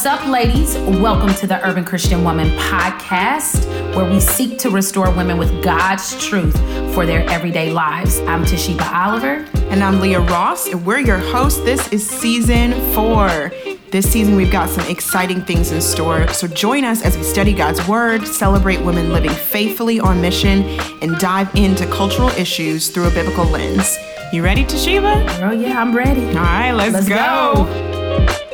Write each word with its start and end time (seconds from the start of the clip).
What's 0.00 0.22
up, 0.22 0.28
ladies? 0.28 0.78
Welcome 0.78 1.34
to 1.34 1.46
the 1.46 1.62
Urban 1.62 1.84
Christian 1.84 2.24
Woman 2.24 2.48
podcast, 2.56 3.66
where 3.94 4.10
we 4.10 4.18
seek 4.18 4.56
to 4.60 4.70
restore 4.70 5.10
women 5.14 5.36
with 5.36 5.62
God's 5.62 6.18
truth 6.26 6.56
for 6.94 7.04
their 7.04 7.28
everyday 7.28 7.70
lives. 7.70 8.18
I'm 8.20 8.46
Te'Sheba 8.46 8.90
Oliver. 8.94 9.46
And 9.68 9.84
I'm 9.84 10.00
Leah 10.00 10.20
Ross, 10.20 10.68
and 10.68 10.86
we're 10.86 11.00
your 11.00 11.18
hosts. 11.18 11.60
This 11.64 11.86
is 11.92 12.08
season 12.08 12.72
four. 12.94 13.52
This 13.90 14.10
season, 14.10 14.36
we've 14.36 14.50
got 14.50 14.70
some 14.70 14.88
exciting 14.88 15.42
things 15.42 15.70
in 15.70 15.82
store. 15.82 16.26
So 16.28 16.46
join 16.46 16.84
us 16.84 17.04
as 17.04 17.18
we 17.18 17.22
study 17.22 17.52
God's 17.52 17.86
Word, 17.86 18.26
celebrate 18.26 18.80
women 18.80 19.12
living 19.12 19.32
faithfully 19.32 20.00
on 20.00 20.22
mission, 20.22 20.62
and 21.02 21.18
dive 21.18 21.54
into 21.54 21.86
cultural 21.88 22.30
issues 22.30 22.88
through 22.88 23.08
a 23.08 23.10
biblical 23.10 23.44
lens. 23.44 23.98
You 24.32 24.42
ready, 24.42 24.64
Te'Sheba? 24.64 25.42
Oh, 25.42 25.50
yeah, 25.50 25.78
I'm 25.78 25.94
ready. 25.94 26.26
All 26.28 26.36
right, 26.36 26.72
let's, 26.72 26.94
Let's 26.94 27.06
go. 27.06 27.66
go. 27.66 28.49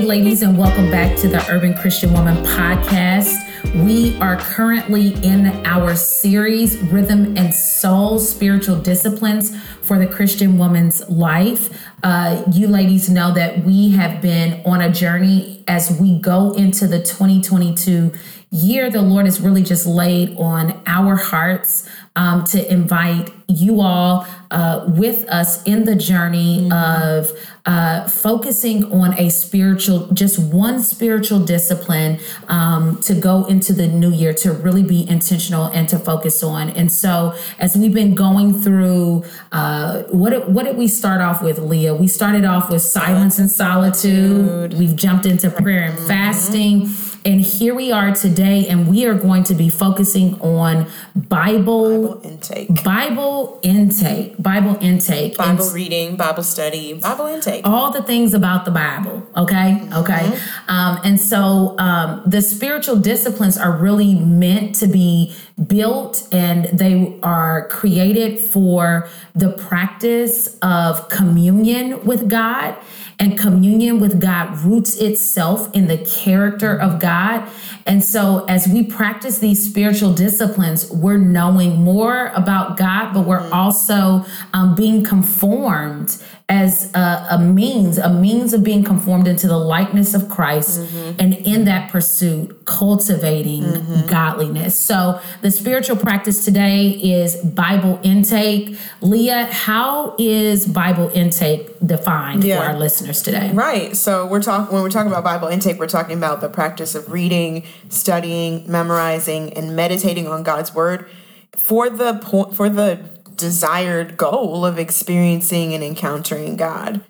Ladies, 0.00 0.40
and 0.40 0.56
welcome 0.56 0.90
back 0.90 1.16
to 1.18 1.28
the 1.28 1.44
Urban 1.50 1.74
Christian 1.74 2.12
Woman 2.14 2.34
podcast. 2.44 3.36
We 3.84 4.18
are 4.18 4.38
currently 4.38 5.12
in 5.22 5.46
our 5.66 5.94
series, 5.94 6.78
Rhythm 6.78 7.36
and 7.36 7.54
Soul 7.54 8.18
Spiritual 8.18 8.80
Disciplines 8.80 9.54
for 9.82 9.98
the 9.98 10.06
Christian 10.06 10.56
Woman's 10.56 11.06
Life. 11.10 11.86
Uh, 12.02 12.42
you 12.50 12.66
ladies 12.66 13.10
know 13.10 13.32
that 13.34 13.62
we 13.62 13.90
have 13.90 14.22
been 14.22 14.62
on 14.64 14.80
a 14.80 14.90
journey 14.90 15.62
as 15.68 16.00
we 16.00 16.18
go 16.18 16.54
into 16.54 16.86
the 16.86 16.98
2022 16.98 18.12
year. 18.50 18.90
The 18.90 19.02
Lord 19.02 19.26
has 19.26 19.40
really 19.40 19.62
just 19.62 19.86
laid 19.86 20.36
on 20.38 20.82
our 20.86 21.16
hearts 21.16 21.88
um, 22.20 22.44
to 22.44 22.70
invite 22.70 23.30
you 23.48 23.80
all 23.80 24.26
uh, 24.50 24.84
with 24.88 25.26
us 25.28 25.62
in 25.64 25.84
the 25.84 25.96
journey 25.96 26.70
of 26.70 27.32
uh, 27.64 28.06
focusing 28.08 28.92
on 28.92 29.14
a 29.18 29.30
spiritual, 29.30 30.06
just 30.12 30.38
one 30.38 30.80
spiritual 30.80 31.40
discipline 31.40 32.18
um, 32.48 33.00
to 33.00 33.14
go 33.14 33.46
into 33.46 33.72
the 33.72 33.86
new 33.86 34.10
year 34.10 34.34
to 34.34 34.52
really 34.52 34.82
be 34.82 35.08
intentional 35.08 35.64
and 35.66 35.88
to 35.88 35.98
focus 35.98 36.42
on. 36.42 36.68
And 36.70 36.92
so, 36.92 37.34
as 37.58 37.74
we've 37.74 37.94
been 37.94 38.14
going 38.14 38.52
through, 38.52 39.24
uh, 39.50 40.02
what 40.04 40.30
did, 40.30 40.52
what 40.52 40.64
did 40.64 40.76
we 40.76 40.88
start 40.88 41.22
off 41.22 41.42
with, 41.42 41.58
Leah? 41.58 41.94
We 41.94 42.06
started 42.06 42.44
off 42.44 42.70
with 42.70 42.82
silence 42.82 43.38
and 43.38 43.50
solitude. 43.50 44.74
We've 44.74 44.94
jumped 44.94 45.24
into 45.24 45.50
prayer 45.50 45.84
and 45.84 45.98
fasting. 46.06 46.90
And 47.22 47.42
here 47.42 47.74
we 47.74 47.92
are 47.92 48.14
today, 48.14 48.66
and 48.66 48.88
we 48.88 49.04
are 49.04 49.14
going 49.14 49.42
to 49.44 49.54
be 49.54 49.68
focusing 49.68 50.40
on 50.40 50.86
Bible, 51.14 52.14
Bible 52.14 52.20
intake, 52.24 52.82
Bible 52.82 53.58
intake, 53.62 54.42
Bible 54.42 54.78
intake, 54.80 55.38
and 55.38 55.58
Bible 55.58 55.70
reading, 55.70 56.16
Bible 56.16 56.42
study, 56.42 56.94
Bible 56.94 57.26
intake. 57.26 57.66
all 57.66 57.90
the 57.90 58.02
things 58.02 58.32
about 58.32 58.64
the 58.64 58.70
Bible. 58.70 59.26
Okay, 59.36 59.86
okay. 59.94 60.38
Um, 60.68 60.98
and 61.04 61.20
so 61.20 61.78
um, 61.78 62.22
the 62.24 62.40
spiritual 62.40 62.96
disciplines 62.96 63.58
are 63.58 63.72
really 63.72 64.14
meant 64.14 64.74
to 64.76 64.86
be 64.86 65.34
built, 65.66 66.26
and 66.32 66.66
they 66.66 67.18
are 67.22 67.68
created 67.68 68.40
for 68.40 69.08
the 69.34 69.52
practice 69.52 70.58
of 70.62 71.08
communion 71.08 72.04
with 72.04 72.28
God. 72.28 72.76
And 73.18 73.38
communion 73.38 74.00
with 74.00 74.18
God 74.18 74.58
roots 74.60 74.96
itself 74.96 75.68
in 75.74 75.88
the 75.88 75.98
character 75.98 76.74
of 76.74 77.00
God. 77.00 77.46
And 77.86 78.04
so, 78.04 78.44
as 78.46 78.68
we 78.68 78.84
practice 78.84 79.38
these 79.38 79.64
spiritual 79.64 80.12
disciplines, 80.12 80.90
we're 80.90 81.18
knowing 81.18 81.82
more 81.82 82.28
about 82.34 82.76
God, 82.76 83.12
but 83.12 83.26
we're 83.26 83.40
mm-hmm. 83.40 83.52
also 83.52 84.24
um, 84.52 84.74
being 84.74 85.02
conformed 85.02 86.22
as 86.48 86.92
a, 86.94 87.26
a 87.30 87.38
means, 87.38 87.96
a 87.96 88.12
means 88.12 88.52
of 88.52 88.64
being 88.64 88.82
conformed 88.82 89.28
into 89.28 89.46
the 89.46 89.56
likeness 89.56 90.14
of 90.14 90.28
Christ, 90.28 90.80
mm-hmm. 90.80 91.20
and 91.20 91.34
in 91.34 91.64
that 91.64 91.90
pursuit, 91.90 92.64
cultivating 92.64 93.62
mm-hmm. 93.62 94.06
godliness. 94.08 94.78
So, 94.78 95.20
the 95.42 95.50
spiritual 95.50 95.96
practice 95.96 96.44
today 96.44 96.88
is 96.90 97.36
Bible 97.36 98.00
intake. 98.02 98.76
Leah, 99.00 99.46
how 99.46 100.16
is 100.18 100.66
Bible 100.66 101.10
intake 101.14 101.70
defined 101.84 102.44
Yeah. 102.44 102.60
for 102.60 102.68
our 102.68 102.78
listeners 102.78 103.22
today? 103.22 103.50
Right. 103.52 103.96
So 103.96 104.26
we're 104.26 104.42
talking 104.42 104.72
when 104.72 104.82
we're 104.82 104.90
talking 104.90 105.10
about 105.10 105.24
Bible 105.24 105.48
intake, 105.48 105.78
we're 105.78 105.86
talking 105.86 106.16
about 106.16 106.40
the 106.40 106.48
practice 106.48 106.94
of 106.94 107.10
reading, 107.10 107.64
studying, 107.88 108.70
memorizing, 108.70 109.52
and 109.54 109.74
meditating 109.76 110.26
on 110.26 110.42
God's 110.42 110.74
word 110.74 111.08
for 111.56 111.90
the 111.90 112.14
point 112.14 112.54
for 112.54 112.68
the 112.68 113.00
desired 113.36 114.18
goal 114.18 114.66
of 114.66 114.78
experiencing 114.78 115.72
and 115.72 115.82
encountering 115.82 116.56
God. 116.56 117.00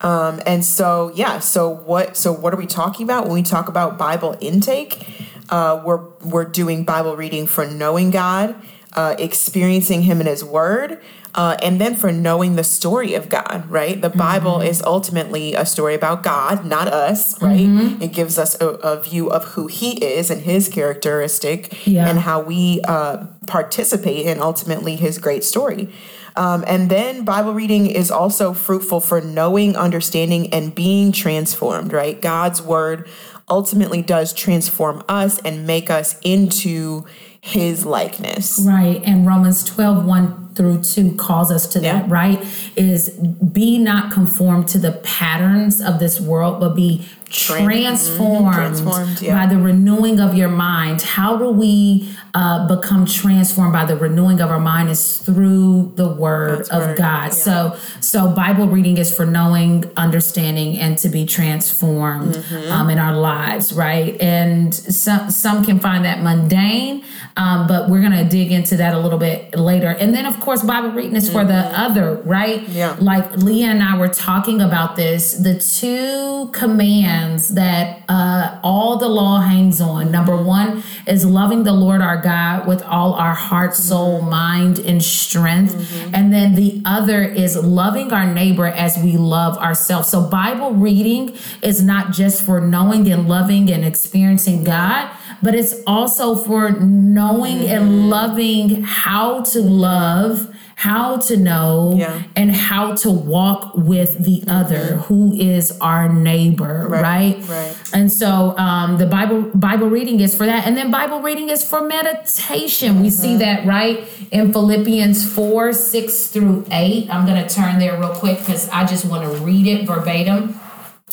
Um, 0.00 0.40
and 0.46 0.64
so 0.64 1.10
yeah, 1.14 1.40
so 1.40 1.68
what 1.68 2.16
so 2.16 2.32
what 2.32 2.54
are 2.54 2.56
we 2.56 2.66
talking 2.66 3.04
about 3.04 3.24
when 3.24 3.34
we 3.34 3.42
talk 3.42 3.68
about 3.68 3.98
Bible 3.98 4.36
intake? 4.40 5.06
Uh, 5.48 5.82
we're 5.84 6.08
we're 6.20 6.44
doing 6.44 6.84
Bible 6.84 7.16
reading 7.16 7.46
for 7.46 7.66
knowing 7.66 8.10
God, 8.10 8.54
uh, 8.94 9.14
experiencing 9.18 10.02
Him 10.02 10.20
in 10.20 10.26
His 10.26 10.44
Word, 10.44 11.00
uh, 11.34 11.56
and 11.62 11.80
then 11.80 11.94
for 11.94 12.10
knowing 12.10 12.56
the 12.56 12.64
story 12.64 13.14
of 13.14 13.28
God. 13.28 13.70
Right, 13.70 14.00
the 14.00 14.10
Bible 14.10 14.60
is 14.60 14.82
ultimately 14.82 15.54
a 15.54 15.64
story 15.64 15.94
about 15.94 16.22
God, 16.22 16.64
not 16.64 16.88
us. 16.88 17.40
Right, 17.40 17.68
it 18.02 18.12
gives 18.12 18.38
us 18.38 18.60
a, 18.60 18.68
a 18.68 19.00
view 19.02 19.30
of 19.30 19.44
who 19.44 19.66
He 19.66 20.02
is 20.04 20.30
and 20.30 20.42
His 20.42 20.68
characteristic, 20.68 21.86
Yeah. 21.86 22.08
and 22.08 22.18
how 22.20 22.40
we 22.42 22.80
uh, 22.82 23.26
participate 23.46 24.26
in 24.26 24.40
ultimately 24.40 24.96
His 24.96 25.18
great 25.18 25.44
story. 25.44 25.92
Um, 26.36 26.64
and 26.66 26.88
then 26.88 27.24
Bible 27.24 27.52
reading 27.54 27.86
is 27.86 28.10
also 28.10 28.52
fruitful 28.52 29.00
for 29.00 29.20
knowing, 29.20 29.76
understanding, 29.76 30.52
and 30.54 30.74
being 30.74 31.10
transformed, 31.12 31.92
right? 31.92 32.20
God's 32.20 32.62
word 32.62 33.08
ultimately 33.48 34.00
does 34.00 34.32
transform 34.32 35.02
us 35.08 35.40
and 35.40 35.66
make 35.66 35.90
us 35.90 36.16
into 36.22 37.04
his 37.40 37.86
likeness. 37.86 38.60
Right. 38.64 39.02
And 39.04 39.26
Romans 39.26 39.64
12, 39.64 40.04
1 40.04 40.54
through 40.54 40.82
2 40.82 41.14
calls 41.16 41.50
us 41.50 41.66
to 41.68 41.80
that, 41.80 42.08
right? 42.08 42.38
Is 42.76 43.10
be 43.10 43.78
not 43.78 44.12
conformed 44.12 44.68
to 44.68 44.78
the 44.78 44.92
patterns 44.92 45.80
of 45.80 45.98
this 46.00 46.20
world, 46.20 46.60
but 46.60 46.74
be 46.74 47.06
transformed, 47.30 48.54
Transformed, 48.54 49.20
yeah. 49.22 49.34
by 49.46 49.46
the 49.52 49.58
renewing 49.60 50.20
of 50.20 50.34
your 50.34 50.48
mind. 50.48 51.02
How 51.02 51.36
do 51.36 51.50
we 51.50 52.08
uh, 52.34 52.66
become 52.68 53.06
transformed 53.06 53.72
by 53.72 53.84
the 53.84 53.96
renewing 53.96 54.40
of 54.40 54.50
our 54.50 54.60
mind 54.60 54.88
is 54.90 55.18
through 55.18 55.92
the 55.96 56.08
word 56.08 56.58
God's 56.58 56.68
of 56.70 56.80
word, 56.82 56.98
God. 56.98 57.24
yeah. 57.24 57.28
So 57.30 57.76
so 58.00 58.28
Bible 58.30 58.68
reading 58.68 58.98
is 58.98 59.14
for 59.14 59.26
knowing, 59.26 59.84
understanding, 59.96 60.78
and 60.78 60.96
to 60.98 61.08
be 61.08 61.24
transformed 61.26 62.34
Mm-hmm. 62.36 62.70
um, 62.72 62.90
in 62.90 62.98
our 62.98 63.16
lives, 63.16 63.72
right? 63.72 64.20
And 64.20 64.74
some 64.74 65.30
some 65.30 65.64
can 65.64 65.78
find 65.80 66.04
that 66.04 66.22
mundane, 66.22 67.04
um, 67.36 67.66
but 67.66 67.88
we're 67.88 68.02
gonna 68.02 68.28
dig 68.28 68.52
into 68.52 68.76
that 68.76 68.94
a 68.94 68.98
little 68.98 69.18
bit 69.18 69.54
later. 69.56 69.88
And 69.90 70.14
then 70.14 70.26
of 70.26 70.38
course 70.40 70.62
Bible 70.62 70.90
reading 70.90 71.16
is 71.16 71.30
for 71.30 71.44
the 71.44 71.60
other, 71.86 72.16
right? 72.24 72.60
Mm-hmm. 72.60 72.72
Yeah. 72.82 72.96
Like 73.00 73.26
Leah 73.36 73.68
and 73.68 73.82
I 73.82 73.98
were 73.98 74.08
talking 74.08 74.60
about 74.60 74.96
this. 74.96 75.32
The 75.34 75.56
two 75.58 76.50
commands 76.52 77.19
that 77.54 78.02
uh, 78.08 78.60
all 78.62 78.96
the 78.98 79.08
law 79.08 79.40
hangs 79.40 79.80
on. 79.80 80.10
Number 80.10 80.36
one 80.36 80.82
is 81.06 81.24
loving 81.24 81.64
the 81.64 81.72
Lord 81.72 82.00
our 82.00 82.20
God 82.20 82.66
with 82.66 82.82
all 82.82 83.14
our 83.14 83.34
heart, 83.34 83.74
soul, 83.74 84.22
mind, 84.22 84.78
and 84.78 85.02
strength. 85.02 85.74
And 86.14 86.32
then 86.32 86.54
the 86.54 86.82
other 86.84 87.22
is 87.22 87.56
loving 87.56 88.12
our 88.12 88.26
neighbor 88.26 88.66
as 88.66 88.98
we 88.98 89.16
love 89.16 89.56
ourselves. 89.58 90.08
So 90.08 90.28
Bible 90.28 90.72
reading 90.72 91.36
is 91.62 91.82
not 91.82 92.12
just 92.12 92.42
for 92.42 92.60
knowing 92.60 93.10
and 93.10 93.28
loving 93.28 93.70
and 93.70 93.84
experiencing 93.84 94.64
God, 94.64 95.10
but 95.42 95.54
it's 95.54 95.74
also 95.86 96.34
for 96.34 96.70
knowing 96.70 97.58
mm. 97.58 97.68
and 97.68 98.10
loving 98.10 98.82
how 98.82 99.42
to 99.42 99.60
love, 99.60 100.54
how 100.76 101.18
to 101.18 101.36
know, 101.36 101.94
Yeah. 101.98 102.22
and 102.36 102.54
how 102.54 102.94
to 102.96 103.10
walk 103.10 103.72
with 103.74 104.24
the 104.24 104.44
other 104.46 104.76
mm-hmm. 104.76 105.00
who 105.02 105.34
is 105.34 105.76
our 105.80 106.08
neighbor, 106.08 106.86
right? 106.88 107.36
right. 107.48 107.76
And 107.92 108.10
so 108.10 108.56
um, 108.56 108.98
the 108.98 109.06
Bible 109.06 109.42
Bible 109.54 109.88
reading 109.88 110.20
is 110.20 110.34
for 110.34 110.46
that, 110.46 110.66
and 110.66 110.76
then 110.76 110.90
Bible 110.90 111.20
reading 111.20 111.50
is 111.50 111.64
for 111.64 111.82
meditation. 111.82 113.02
We 113.02 113.10
see 113.10 113.28
mm-hmm. 113.28 113.38
that 113.38 113.66
right 113.66 114.08
in 114.30 114.52
Philippians 114.52 115.30
four 115.30 115.72
six 115.72 116.28
through 116.28 116.66
eight. 116.70 117.12
I'm 117.12 117.26
going 117.26 117.42
to 117.46 117.54
turn 117.54 117.78
there 117.78 117.98
real 117.98 118.14
quick 118.14 118.38
because 118.38 118.68
I 118.70 118.84
just 118.84 119.04
want 119.04 119.30
to 119.30 119.44
read 119.44 119.66
it 119.66 119.86
verbatim 119.86 120.58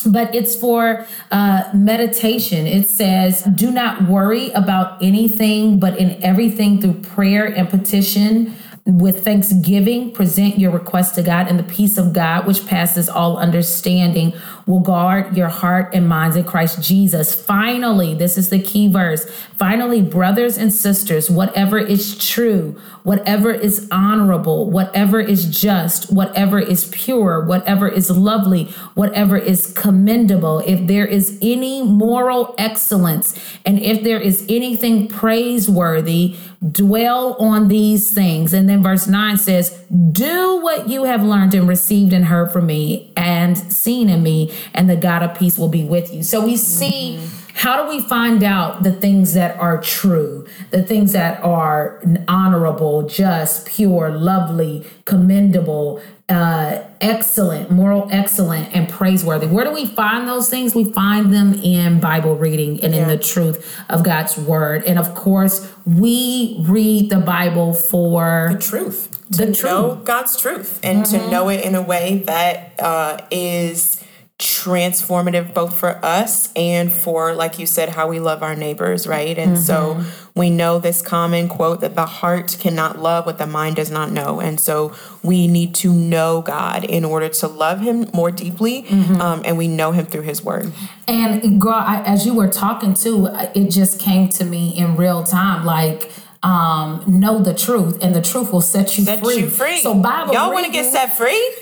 but 0.05 0.33
it's 0.33 0.55
for 0.55 1.05
uh, 1.31 1.69
meditation. 1.73 2.67
It 2.67 2.89
says, 2.89 3.43
Do 3.43 3.71
not 3.71 4.03
worry 4.03 4.51
about 4.51 5.01
anything, 5.01 5.79
but 5.79 5.97
in 5.97 6.21
everything 6.23 6.81
through 6.81 7.01
prayer 7.01 7.45
and 7.45 7.69
petition. 7.69 8.55
with 8.85 9.25
thanksgiving, 9.25 10.13
present 10.13 10.57
your 10.57 10.71
request 10.71 11.15
to 11.15 11.21
God, 11.21 11.49
and 11.49 11.59
the 11.59 11.63
peace 11.63 11.97
of 11.97 12.13
God, 12.13 12.47
which 12.47 12.65
passes 12.65 13.09
all 13.09 13.35
understanding, 13.37 14.31
will 14.67 14.81
guard 14.81 15.35
your 15.35 15.47
heart 15.47 15.89
and 15.93 16.07
minds 16.07 16.35
in 16.35 16.43
Christ 16.43 16.81
Jesus. 16.81 17.33
Finally, 17.33 18.13
this 18.13 18.37
is 18.37 18.49
the 18.49 18.61
key 18.61 18.91
verse. 18.91 19.25
Finally, 19.57 20.01
brothers 20.01 20.57
and 20.57 20.71
sisters, 20.71 21.29
whatever 21.29 21.79
is 21.79 22.17
true, 22.17 22.79
whatever 23.03 23.49
is 23.51 23.87
honorable, 23.91 24.69
whatever 24.69 25.21
is 25.21 25.45
just, 25.45 26.11
whatever 26.11 26.59
is 26.59 26.89
pure, 26.91 27.43
whatever 27.45 27.87
is 27.87 28.11
lovely, 28.11 28.65
whatever 28.93 29.37
is 29.37 29.73
commendable, 29.73 30.59
if 30.67 30.85
there 30.87 31.05
is 31.05 31.39
any 31.41 31.81
moral 31.81 32.53
excellence, 32.57 33.39
and 33.65 33.79
if 33.79 34.03
there 34.03 34.19
is 34.19 34.45
anything 34.49 35.07
praiseworthy, 35.07 36.35
dwell 36.71 37.35
on 37.39 37.67
these 37.69 38.11
things. 38.11 38.53
And 38.53 38.67
then 38.67 38.83
verse 38.83 39.07
9 39.07 39.37
says, 39.37 39.81
Do 40.11 40.61
what 40.61 40.89
you 40.89 41.05
have 41.05 41.23
learned 41.23 41.53
and 41.53 41.67
received 41.67 42.11
and 42.11 42.25
heard 42.25 42.51
from 42.51 42.65
me 42.65 43.13
and 43.15 43.36
seen 43.55 44.09
in 44.09 44.23
me, 44.23 44.53
and 44.73 44.89
the 44.89 44.95
God 44.95 45.23
of 45.23 45.37
peace 45.37 45.57
will 45.57 45.69
be 45.69 45.83
with 45.83 46.13
you. 46.13 46.23
So 46.23 46.43
we 46.43 46.57
see. 46.57 47.17
Mm-hmm. 47.19 47.43
How 47.57 47.81
do 47.81 47.89
we 47.89 48.01
find 48.01 48.43
out 48.43 48.83
the 48.83 48.91
things 48.91 49.33
that 49.33 49.59
are 49.59 49.81
true, 49.81 50.45
the 50.69 50.83
things 50.83 51.11
that 51.13 51.43
are 51.43 51.99
honorable, 52.27 53.07
just, 53.07 53.65
pure, 53.65 54.11
lovely, 54.11 54.85
commendable, 55.05 55.99
uh, 56.29 56.83
excellent, 57.01 57.71
moral 57.71 58.09
excellent, 58.11 58.75
and 58.75 58.87
praiseworthy. 58.89 59.47
Where 59.47 59.65
do 59.65 59.71
we 59.71 59.87
find 59.87 60.27
those 60.27 60.49
things? 60.49 60.75
We 60.75 60.85
find 60.91 61.33
them 61.33 61.55
in 61.55 61.99
Bible 61.99 62.35
reading 62.35 62.83
and 62.83 62.93
yeah. 62.93 63.03
in 63.03 63.07
the 63.07 63.17
truth 63.17 63.75
of 63.89 64.03
God's 64.03 64.37
word. 64.37 64.83
And 64.83 64.99
of 64.99 65.15
course, 65.15 65.71
we 65.85 66.57
read 66.67 67.09
the 67.09 67.19
Bible 67.19 67.73
for 67.73 68.49
the 68.51 68.59
truth. 68.59 69.13
The 69.29 69.47
to 69.47 69.53
truth. 69.53 69.63
know 69.63 69.95
God's 70.03 70.39
truth 70.39 70.79
and 70.83 71.03
mm-hmm. 71.03 71.25
to 71.25 71.31
know 71.31 71.49
it 71.49 71.65
in 71.65 71.75
a 71.75 71.81
way 71.81 72.23
that 72.27 72.79
uh, 72.79 73.21
is 73.31 73.96
transformative 74.39 75.51
both 75.51 75.75
for 75.75 76.03
us 76.05 76.53
and 76.55 76.91
for 76.91 77.33
like 77.33 77.57
you 77.57 77.65
said 77.65 77.89
how 77.89 78.07
we 78.07 78.19
love 78.19 78.43
our 78.43 78.55
neighbors 78.55 79.07
right? 79.07 79.35
And 79.35 79.53
mm-hmm. 79.57 79.63
so 79.63 80.03
we 80.35 80.51
know 80.51 80.77
this 80.77 81.01
common 81.01 81.49
quote 81.49 81.81
that 81.81 81.95
the 81.95 82.05
heart 82.05 82.55
cannot 82.59 82.99
love 82.99 83.25
what 83.25 83.39
the 83.39 83.47
mind 83.47 83.77
does 83.77 83.89
not 83.89 84.11
know. 84.11 84.39
And 84.39 84.59
so 84.59 84.93
we 85.23 85.47
need 85.47 85.73
to 85.75 85.91
know 85.91 86.43
god 86.43 86.83
in 86.83 87.03
order 87.03 87.29
to 87.29 87.47
love 87.47 87.79
him 87.79 88.11
more 88.13 88.29
deeply 88.29 88.83
mm-hmm. 88.83 89.19
um, 89.19 89.41
and 89.43 89.57
we 89.57 89.67
know 89.67 89.91
him 89.91 90.05
through 90.05 90.21
his 90.21 90.43
word. 90.43 90.71
And 91.07 91.59
girl 91.59 91.73
I, 91.73 92.03
as 92.05 92.27
you 92.27 92.35
were 92.35 92.49
talking 92.49 92.93
to 92.95 93.29
it 93.55 93.71
just 93.71 93.99
came 93.99 94.29
to 94.29 94.45
me 94.45 94.77
in 94.77 94.97
real 94.97 95.23
time 95.23 95.65
like 95.65 96.11
um, 96.43 97.03
know 97.07 97.39
the 97.39 97.55
truth 97.55 97.97
and 98.03 98.13
the 98.13 98.21
truth 98.21 98.53
will 98.53 98.61
set 98.61 98.99
you 98.99 99.03
set 99.03 99.23
free 99.23 99.37
you 99.37 99.49
free. 99.49 99.79
so 99.79 99.95
bible 99.95 100.33
y'all 100.33 100.53
want 100.53 100.67
to 100.67 100.71
get 100.71 100.91
set 100.91 101.17
free 101.17 101.55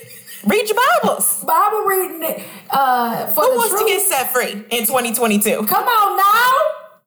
Read 0.46 0.70
your 0.70 0.78
Bibles. 1.02 1.44
Bible 1.44 1.82
reading 1.86 2.44
uh, 2.70 3.28
for 3.28 3.42
Who 3.42 3.56
wants 3.56 3.70
truth. 3.70 3.82
to 3.82 3.88
get 3.88 4.02
set 4.02 4.32
free 4.32 4.52
in 4.70 4.86
2022? 4.86 5.66
Come 5.66 5.88
on 5.88 6.18
now. 6.18 6.52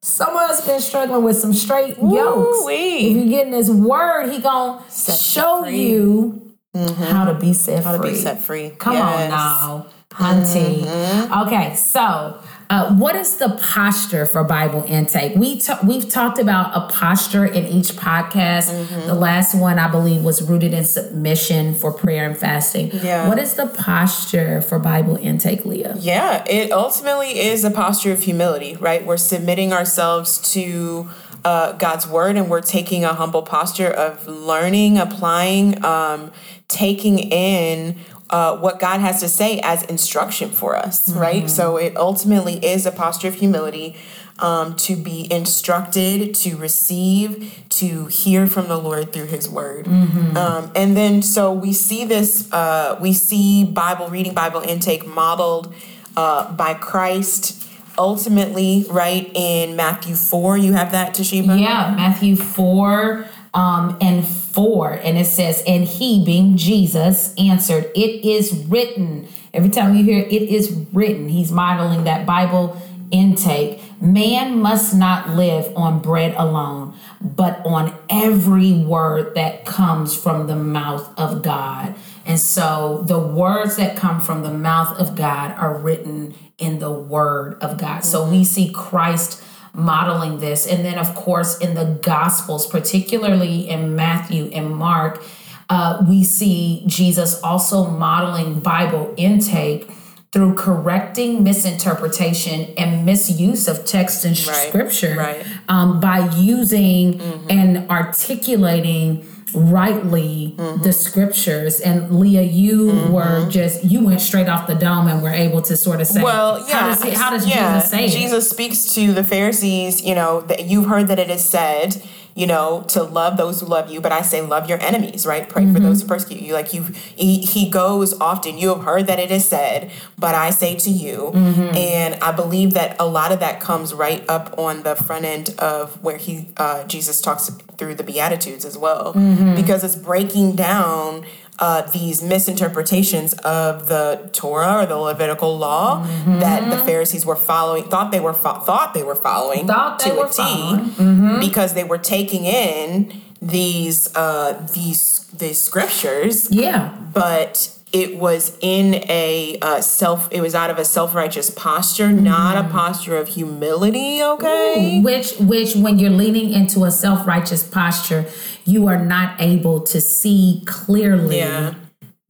Some 0.00 0.31
of 0.31 0.50
us 0.50 0.67
been 0.67 0.81
struggling 0.81 1.23
with 1.23 1.37
some 1.37 1.52
straight 1.52 1.99
yokes. 1.99 2.67
If 2.69 3.17
you're 3.17 3.29
getting 3.29 3.52
this 3.52 3.70
word, 3.70 4.31
he 4.31 4.40
gonna 4.40 4.82
set 4.88 5.17
show 5.19 5.67
you 5.67 6.56
mm-hmm. 6.75 7.02
how 7.05 7.26
to 7.26 7.35
be 7.35 7.52
set 7.52 7.85
how 7.85 7.96
free. 7.96 8.08
to 8.08 8.14
be 8.17 8.20
set 8.20 8.43
free. 8.43 8.70
Come 8.70 8.94
yes. 8.94 9.23
on 9.23 9.31
now, 9.31 9.87
hunty. 10.11 10.82
Mm-hmm. 10.82 11.46
Okay, 11.46 11.76
so 11.76 12.40
uh, 12.70 12.94
what 12.94 13.16
is 13.16 13.36
the 13.36 13.48
posture 13.50 14.26
for 14.26 14.44
Bible 14.44 14.84
intake? 14.86 15.34
We 15.36 15.58
t- 15.58 15.72
we've 15.82 16.08
talked 16.08 16.38
about 16.38 16.76
a 16.76 16.92
posture 16.92 17.46
in 17.46 17.66
each 17.66 17.92
podcast. 17.92 18.70
Mm-hmm. 18.70 19.06
The 19.06 19.14
last 19.14 19.54
one, 19.54 19.78
I 19.78 19.90
believe, 19.90 20.22
was 20.22 20.42
rooted 20.42 20.74
in 20.74 20.84
submission 20.84 21.74
for 21.74 21.92
prayer 21.92 22.26
and 22.28 22.36
fasting. 22.36 22.90
Yeah. 22.92 23.26
What 23.26 23.38
is 23.38 23.54
the 23.54 23.68
posture 23.68 24.60
for 24.60 24.78
Bible 24.78 25.16
intake, 25.16 25.64
Leah? 25.64 25.96
Yeah, 25.98 26.44
it 26.46 26.70
ultimately 26.70 27.38
is 27.38 27.64
a 27.64 27.70
posture 27.70 28.12
of 28.12 28.22
humility, 28.22 28.76
right? 28.76 29.04
We're 29.04 29.16
submitting 29.16 29.72
ourselves 29.72 30.38
to 30.52 31.08
uh, 31.44 31.72
God's 31.72 32.06
word 32.06 32.36
and 32.36 32.50
we're 32.50 32.60
taking 32.60 33.04
a 33.04 33.14
humble 33.14 33.42
posture 33.42 33.90
of 33.90 34.26
learning, 34.26 34.98
applying, 34.98 35.82
um, 35.84 36.32
taking 36.66 37.18
in 37.18 37.96
uh, 38.30 38.56
what 38.58 38.78
God 38.78 39.00
has 39.00 39.20
to 39.20 39.28
say 39.28 39.60
as 39.62 39.82
instruction 39.84 40.50
for 40.50 40.76
us, 40.76 41.08
mm-hmm. 41.08 41.19
right? 41.19 41.50
So 41.50 41.76
it 41.76 41.96
ultimately 41.96 42.64
is 42.64 42.86
a 42.86 42.92
posture 42.92 43.28
of 43.28 43.34
humility 43.34 43.96
um, 44.38 44.76
to 44.76 44.96
be 44.96 45.30
instructed, 45.32 46.34
to 46.36 46.56
receive, 46.56 47.64
to 47.70 48.06
hear 48.06 48.46
from 48.46 48.69
the 48.69 48.78
Lord 48.78 49.12
through 49.12 49.26
His 49.26 49.48
Word. 49.48 49.86
Mm-hmm. 49.86 50.36
Um, 50.36 50.70
and 50.76 50.96
then, 50.96 51.22
so 51.22 51.52
we 51.52 51.72
see 51.72 52.04
this, 52.04 52.52
uh, 52.52 52.98
we 53.00 53.12
see 53.12 53.64
Bible 53.64 54.08
reading, 54.08 54.34
Bible 54.34 54.60
intake 54.60 55.06
modeled 55.06 55.75
uh, 56.16 56.52
by 56.52 56.75
Christ 56.75 57.64
ultimately, 57.98 58.86
right, 58.88 59.28
in 59.34 59.75
Matthew 59.75 60.14
4. 60.14 60.56
You 60.56 60.75
have 60.75 60.92
that, 60.92 61.14
Te'Sheba? 61.14 61.60
Yeah, 61.60 61.94
Matthew 61.96 62.36
4 62.36 63.26
um, 63.58 63.99
and 64.00 64.25
4. 64.25 64.93
And 64.93 65.19
it 65.19 65.26
says, 65.26 65.64
And 65.66 65.84
he, 65.84 66.25
being 66.25 66.56
Jesus, 66.56 67.34
answered, 67.37 67.90
It 67.96 68.25
is 68.25 68.52
written. 68.69 69.26
Every 69.52 69.69
time 69.70 69.96
you 69.96 70.05
hear 70.05 70.20
it 70.20 70.31
is 70.31 70.87
written, 70.93 71.28
he's 71.28 71.50
modeling 71.50 72.05
that 72.05 72.25
Bible 72.25 72.81
intake. 73.10 73.82
Man 74.00 74.60
must 74.60 74.94
not 74.94 75.31
live 75.31 75.76
on 75.76 76.00
bread 76.00 76.34
alone, 76.37 76.94
but 77.20 77.60
on 77.66 77.99
every 78.08 78.75
word 78.75 79.34
that 79.34 79.66
comes 79.66 80.14
from 80.14 80.46
the 80.46 80.54
mouth 80.54 81.12
of 81.19 81.43
God. 81.43 81.96
And 82.25 82.38
so 82.38 83.02
the 83.08 83.19
words 83.19 83.76
that 83.76 83.96
come 83.96 84.20
from 84.20 84.44
the 84.44 84.52
mouth 84.52 84.96
of 85.00 85.16
God 85.16 85.50
are 85.58 85.76
written 85.76 86.34
in 86.58 86.78
the 86.78 86.93
word 86.93 87.61
of 87.61 87.76
God. 87.76 88.04
So 88.04 88.31
we 88.31 88.44
see 88.44 88.70
Christ 88.70 89.43
modeling 89.78 90.40
this. 90.40 90.66
And 90.66 90.84
then, 90.84 90.98
of 90.98 91.14
course, 91.14 91.56
in 91.58 91.75
the 91.75 91.98
Gospels, 92.02 92.66
particularly 92.66 93.69
in 93.69 93.94
Matthew 93.94 94.46
and 94.46 94.75
Mark, 94.75 95.22
uh, 95.70 96.04
we 96.08 96.25
see 96.25 96.82
Jesus 96.86 97.40
also 97.42 97.86
modeling 97.86 98.60
Bible 98.60 99.14
intake 99.16 99.90
through 100.32 100.54
correcting 100.54 101.42
misinterpretation 101.42 102.75
and 102.76 103.06
misuse 103.06 103.66
of 103.66 103.84
text 103.84 104.25
and 104.25 104.36
right, 104.46 104.69
scripture 104.69 105.14
right. 105.16 105.46
Um, 105.69 106.00
by 106.00 106.28
using 106.36 107.19
mm-hmm. 107.19 107.50
and 107.50 107.90
articulating 107.90 109.26
rightly 109.54 110.54
mm-hmm. 110.56 110.82
the 110.82 110.92
scriptures 110.92 111.80
and 111.80 112.18
leah 112.18 112.42
you 112.42 112.86
mm-hmm. 112.86 113.12
were 113.12 113.48
just 113.48 113.82
you 113.84 114.04
went 114.04 114.20
straight 114.20 114.48
off 114.48 114.66
the 114.66 114.74
dome 114.74 115.06
and 115.06 115.22
were 115.22 115.30
able 115.30 115.62
to 115.62 115.76
sort 115.76 116.00
of 116.00 116.06
say 116.06 116.22
well 116.22 116.66
yeah 116.68 116.80
how 116.80 116.88
does, 116.88 117.02
he, 117.02 117.10
how 117.10 117.30
does 117.30 117.46
yeah. 117.46 117.74
jesus 117.74 117.90
say 117.90 118.08
jesus 118.08 118.46
it? 118.46 118.50
speaks 118.50 118.94
to 118.94 119.12
the 119.12 119.24
pharisees 119.24 120.02
you 120.02 120.14
know 120.14 120.42
that 120.42 120.66
you've 120.66 120.86
heard 120.86 121.08
that 121.08 121.18
it 121.18 121.30
is 121.30 121.44
said 121.44 122.02
you 122.38 122.46
know, 122.46 122.85
to 122.87 123.02
love 123.02 123.37
those 123.37 123.61
who 123.61 123.66
love 123.66 123.90
you, 123.90 124.00
but 124.00 124.12
I 124.12 124.23
say 124.23 124.40
love 124.40 124.68
your 124.68 124.80
enemies, 124.80 125.26
right? 125.26 125.49
Pray 125.49 125.64
mm-hmm. 125.64 125.75
for 125.75 125.80
those 125.80 126.02
who 126.02 126.07
persecute 126.07 126.40
you. 126.40 126.52
Like 126.52 126.73
you, 126.73 126.85
he, 126.85 127.40
he, 127.40 127.68
goes 127.68 128.18
often. 128.21 128.57
You 128.57 128.68
have 128.68 128.85
heard 128.85 129.09
that 129.09 129.18
it 129.18 129.33
is 129.33 129.45
said, 129.45 129.90
but 130.16 130.37
I 130.37 130.50
say 130.50 130.76
to 130.76 130.88
you, 130.88 131.33
mm-hmm. 131.35 131.76
and 131.76 132.14
I 132.23 132.30
believe 132.30 132.75
that 132.75 132.95
a 133.00 133.07
lot 133.07 133.33
of 133.33 133.40
that 133.40 133.59
comes 133.59 133.92
right 133.92 134.25
up 134.28 134.57
on 134.57 134.85
the 134.85 134.95
front 134.95 135.25
end 135.25 135.52
of 135.59 136.00
where 136.00 136.16
he, 136.16 136.50
uh, 136.59 136.85
Jesus 136.85 137.21
talks 137.21 137.50
through 137.76 137.97
the 137.97 138.04
Beatitudes 138.04 138.64
as 138.64 138.78
well, 138.78 139.14
mm-hmm. 139.14 139.57
because 139.57 139.83
it's 139.83 139.97
breaking 139.97 140.54
down 140.54 141.26
uh, 141.58 141.82
these 141.90 142.22
misinterpretations 142.22 143.32
of 143.34 143.88
the 143.88 144.30
Torah 144.32 144.82
or 144.82 144.86
the 144.86 144.96
Levitical 144.96 145.58
law 145.58 146.04
mm-hmm. 146.04 146.38
that 146.40 146.70
the 146.70 146.78
Pharisees 146.84 147.26
were 147.26 147.36
following, 147.36 147.84
thought 147.84 148.12
they 148.12 148.20
were 148.20 148.34
fo- 148.34 148.60
thought 148.60 148.94
they 148.94 149.02
were 149.02 149.14
following 149.14 149.66
thought 149.66 149.98
to 150.00 150.20
a 150.20 150.28
T, 150.28 150.42
mm-hmm. 150.42 151.40
because 151.40 151.74
they 151.74 151.84
were 151.84 151.98
taking 151.98 152.44
in 152.44 153.22
these 153.42 154.14
uh, 154.14 154.66
these 154.72 155.26
these 155.28 155.60
scriptures. 155.60 156.50
Yeah, 156.50 156.96
but 157.12 157.74
it 157.92 158.16
was 158.16 158.56
in 158.60 158.94
a 159.08 159.58
uh, 159.62 159.80
self 159.80 160.28
it 160.30 160.40
was 160.40 160.54
out 160.54 160.70
of 160.70 160.78
a 160.78 160.84
self-righteous 160.84 161.50
posture 161.50 162.08
mm. 162.08 162.20
not 162.20 162.56
a 162.56 162.60
mm-hmm. 162.60 162.72
posture 162.72 163.16
of 163.16 163.28
humility 163.28 164.22
okay 164.22 164.98
Ooh, 164.98 165.02
which 165.02 165.36
which 165.38 165.74
when 165.74 165.98
you're 165.98 166.10
leaning 166.10 166.52
into 166.52 166.84
a 166.84 166.90
self-righteous 166.90 167.66
posture 167.68 168.26
you 168.68 168.87
are 168.87 169.02
not 169.02 169.40
able 169.40 169.80
to 169.80 170.00
see 170.00 170.62
clearly 170.66 171.38
yeah 171.38 171.75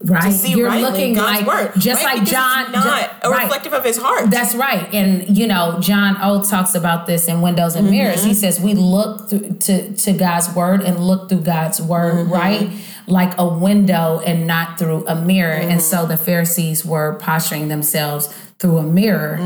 right? 0.03 0.49
You're 0.49 0.73
looking 0.75 1.13
God's 1.13 1.45
like 1.45 1.47
word, 1.47 1.73
just 1.79 2.03
right? 2.03 2.17
like 2.17 2.27
John, 2.27 2.71
not 2.71 2.83
John, 2.83 3.19
a 3.23 3.29
right. 3.29 3.43
reflective 3.43 3.73
of 3.73 3.83
his 3.83 3.97
heart. 3.97 4.29
That's 4.29 4.55
right. 4.55 4.91
And 4.93 5.37
you 5.37 5.47
know, 5.47 5.77
John 5.79 6.17
O 6.21 6.43
talks 6.43 6.75
about 6.75 7.05
this 7.05 7.27
in 7.27 7.41
Windows 7.41 7.75
and 7.75 7.85
mm-hmm. 7.85 7.95
Mirrors. 7.95 8.23
He 8.23 8.33
says 8.33 8.59
we 8.59 8.73
look 8.73 9.29
through, 9.29 9.57
to 9.59 9.93
to 9.95 10.13
God's 10.13 10.53
word 10.55 10.81
and 10.81 10.99
look 10.99 11.29
through 11.29 11.41
God's 11.41 11.81
word, 11.81 12.27
mm-hmm. 12.27 12.31
right? 12.31 12.71
Like 13.07 13.37
a 13.37 13.47
window 13.47 14.21
and 14.25 14.47
not 14.47 14.79
through 14.79 15.05
a 15.07 15.15
mirror. 15.15 15.59
Mm-hmm. 15.59 15.71
And 15.71 15.81
so 15.81 16.05
the 16.05 16.17
Pharisees 16.17 16.85
were 16.85 17.15
posturing 17.15 17.67
themselves 17.67 18.33
through 18.59 18.77
a 18.77 18.83
mirror 18.83 19.37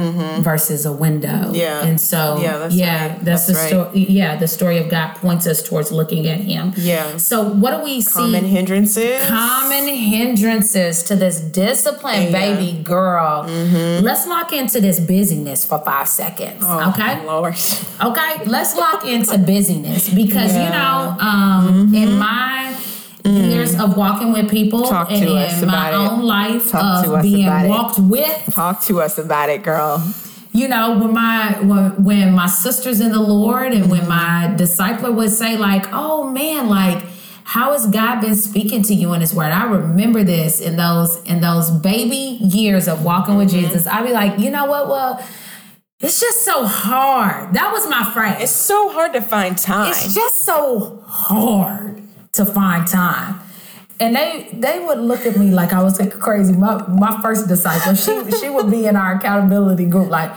versus 0.41 0.88
a 0.88 0.91
window. 0.91 1.27
Mm-hmm. 1.29 1.53
Yeah. 1.55 1.86
And 1.86 2.01
so 2.01 2.39
Yeah, 2.41 2.58
that's 2.58 2.74
yeah, 2.75 3.08
right. 3.10 3.24
that's, 3.24 3.46
That's 3.46 3.48
the 3.48 3.53
right. 3.77 3.88
story. 3.91 4.05
Yeah, 4.10 4.36
the 4.38 4.48
story 4.48 4.77
of 4.79 4.89
God 4.89 5.13
points 5.17 5.46
us 5.46 5.62
towards 5.62 5.91
looking 5.91 6.27
at 6.27 6.39
Him. 6.39 6.74
Yeah. 6.77 7.17
So 7.17 7.43
what 7.48 7.77
do 7.77 7.84
we 7.84 8.01
see? 8.01 8.12
Common 8.12 8.43
hindrances. 8.46 9.22
Common 9.27 9.88
hindrances 9.88 11.03
to 11.03 11.15
this 11.15 11.39
discipline, 11.39 12.24
Yeah. 12.24 12.32
baby 12.32 12.82
girl. 12.82 13.43
Let's 14.01 14.25
lock 14.25 14.51
into 14.51 14.82
this 14.82 15.00
busyness 15.00 15.63
for 15.63 15.77
five 15.86 16.08
seconds. 16.08 16.63
okay. 16.63 17.24
Lord. 17.25 17.55
Okay, 18.03 18.43
let's 18.46 18.75
lock 18.75 19.05
into 19.05 19.38
busyness 19.38 20.10
because 20.10 20.53
you 20.55 20.70
know, 20.70 21.15
um, 21.20 21.93
in 21.93 22.17
my 22.17 22.74
Mm. 23.24 23.51
years 23.51 23.80
of 23.80 23.96
walking 23.96 24.34
with 24.34 24.51
people 24.51 24.84
Talk 24.84 25.08
to 25.08 25.13
and 25.15 25.30
us 25.30 25.62
in 25.62 25.68
my 25.70 25.89
about 25.89 25.94
it. 25.94 26.12
own 26.12 26.24
life 26.24 26.70
Talk 26.70 27.06
to 27.06 27.13
of 27.13 27.20
us 27.20 27.24
being 27.24 27.46
about 27.46 27.65
it. 27.65 27.70
walked 27.70 28.00
with, 28.00 28.50
Talk 28.53 28.82
to 28.84 29.00
us 29.00 29.18
about 29.18 29.50
it, 29.50 29.63
girl. 29.63 30.06
you 30.51 30.68
know, 30.68 31.00
when 31.00 31.13
my 31.13 31.58
when, 31.62 32.03
when 32.03 32.34
my 32.34 32.48
sisters 32.48 33.00
in 33.00 33.13
the 33.13 33.22
Lord 33.22 33.72
and 33.72 33.89
when 33.89 34.01
mm-hmm. 34.01 34.10
my 34.10 34.56
discipler 34.58 35.13
would 35.15 35.30
say 35.30 35.58
like, 35.58 35.86
"Oh 35.92 36.30
man, 36.30 36.68
like." 36.70 37.03
How 37.46 37.74
has 37.74 37.86
God 37.88 38.22
been 38.22 38.36
speaking 38.36 38.84
to 38.84 38.94
you 38.94 39.13
in 39.13 39.20
His 39.20 39.34
Word? 39.34 39.51
I 39.51 39.65
remember 39.65 40.24
this 40.24 40.62
in 40.62 40.77
those 40.77 41.22
in 41.24 41.42
those 41.42 41.70
baby 41.70 42.38
years 42.42 42.88
of 42.88 43.03
walking 43.03 43.36
with 43.36 43.50
mm-hmm. 43.50 43.65
Jesus. 43.65 43.86
I'd 43.86 44.06
be 44.06 44.13
like, 44.13 44.39
you 44.39 44.50
know 44.50 44.65
what? 44.65 44.88
Well, 44.88 45.22
it's 46.00 46.22
just 46.22 46.46
so 46.46 46.65
hard. 46.65 47.53
That 47.53 47.74
was 47.74 47.88
my 47.89 48.10
phrase. 48.13 48.38
It's 48.44 48.51
so 48.53 48.94
hard 48.94 49.12
to 49.12 49.22
find 49.22 49.58
time. 49.58 49.92
It's 49.92 50.15
just 50.15 50.39
so 50.44 51.03
hard 51.06 51.92
to 52.33 52.45
find 52.45 52.87
time. 52.87 53.39
And 53.99 54.15
they 54.15 54.49
they 54.51 54.79
would 54.79 54.99
look 54.99 55.25
at 55.25 55.37
me 55.37 55.51
like 55.51 55.71
I 55.71 55.81
was 55.81 55.99
like 55.99 56.19
crazy. 56.19 56.53
My 56.53 56.85
my 56.87 57.21
first 57.21 57.47
disciple, 57.47 57.95
she 57.95 58.31
she 58.31 58.49
would 58.49 58.69
be 58.69 58.85
in 58.85 58.95
our 58.95 59.15
accountability 59.15 59.85
group 59.85 60.09
like, 60.09 60.31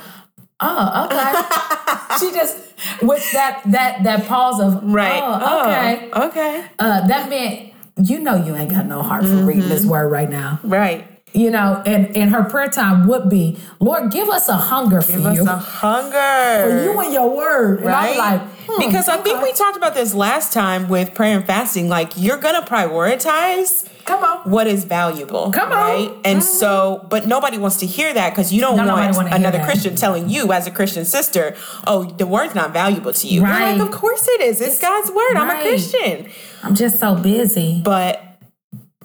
oh, 0.60 1.06
okay. 1.06 2.18
she 2.20 2.32
just 2.32 2.58
with 3.02 3.32
that 3.32 3.62
that 3.66 4.04
that 4.04 4.26
pause 4.26 4.60
of 4.60 4.84
right. 4.84 5.20
oh, 5.22 5.62
okay. 5.64 6.10
Oh, 6.12 6.28
okay. 6.28 6.64
Uh, 6.78 7.06
that 7.06 7.28
meant 7.28 7.72
you 8.00 8.20
know 8.20 8.36
you 8.36 8.54
ain't 8.54 8.70
got 8.70 8.86
no 8.86 9.02
heart 9.02 9.24
for 9.24 9.44
reading 9.44 9.68
this 9.68 9.86
word 9.86 10.08
right 10.08 10.28
now. 10.28 10.60
Right. 10.62 11.15
You 11.36 11.50
know, 11.50 11.82
and 11.84 12.16
and 12.16 12.30
her 12.30 12.44
prayer 12.44 12.68
time 12.68 13.06
would 13.08 13.28
be, 13.28 13.58
Lord, 13.78 14.10
give 14.10 14.30
us 14.30 14.48
a 14.48 14.56
hunger 14.56 15.02
for 15.02 15.12
Give 15.12 15.20
you. 15.20 15.42
us 15.42 15.46
a 15.46 15.56
hunger. 15.56 16.70
For 16.70 16.82
you 16.84 16.98
and 17.00 17.12
your 17.12 17.36
word. 17.36 17.80
And 17.80 17.86
right? 17.88 18.16
Like, 18.16 18.40
hmm, 18.66 18.78
because 18.86 19.06
I 19.06 19.18
think 19.18 19.42
we 19.42 19.52
talked 19.52 19.76
about 19.76 19.94
this 19.94 20.14
last 20.14 20.54
time 20.54 20.88
with 20.88 21.12
prayer 21.14 21.36
and 21.36 21.46
fasting. 21.46 21.90
Like 21.90 22.12
you're 22.16 22.38
gonna 22.38 22.62
prioritize 22.62 23.86
come 24.06 24.24
on. 24.24 24.50
what 24.50 24.66
is 24.66 24.84
valuable. 24.84 25.50
Come 25.52 25.72
on. 25.72 25.78
Right? 25.78 26.12
And 26.24 26.42
so, 26.42 27.06
but 27.10 27.26
nobody 27.26 27.58
wants 27.58 27.76
to 27.78 27.86
hear 27.86 28.14
that 28.14 28.30
because 28.30 28.52
you 28.52 28.60
don't 28.62 28.76
No, 28.76 28.86
want 28.94 29.14
wanna 29.16 29.34
another. 29.34 29.62
Christian 29.62 29.94
telling 29.94 30.30
you 30.30 30.52
as 30.52 30.66
a 30.66 30.70
Christian 30.70 31.04
sister, 31.04 31.54
oh, 31.86 32.04
the 32.04 32.26
word's 32.26 32.54
not 32.54 32.72
valuable 32.72 33.12
to 33.12 33.26
you. 33.26 33.40
You're 33.42 33.50
Right. 33.50 33.76
like, 33.76 33.80
of 33.86 33.90
course 33.94 34.26
it 34.28 34.40
is. 34.40 34.60
It's 34.62 34.78
God's 34.78 35.10
word. 35.10 35.36
I'm 35.36 35.50
a 35.58 35.60
Christian. 35.60 36.28
I'm 36.62 36.74
just 36.74 36.98
so 36.98 37.14
busy. 37.14 37.82
But 37.84 38.22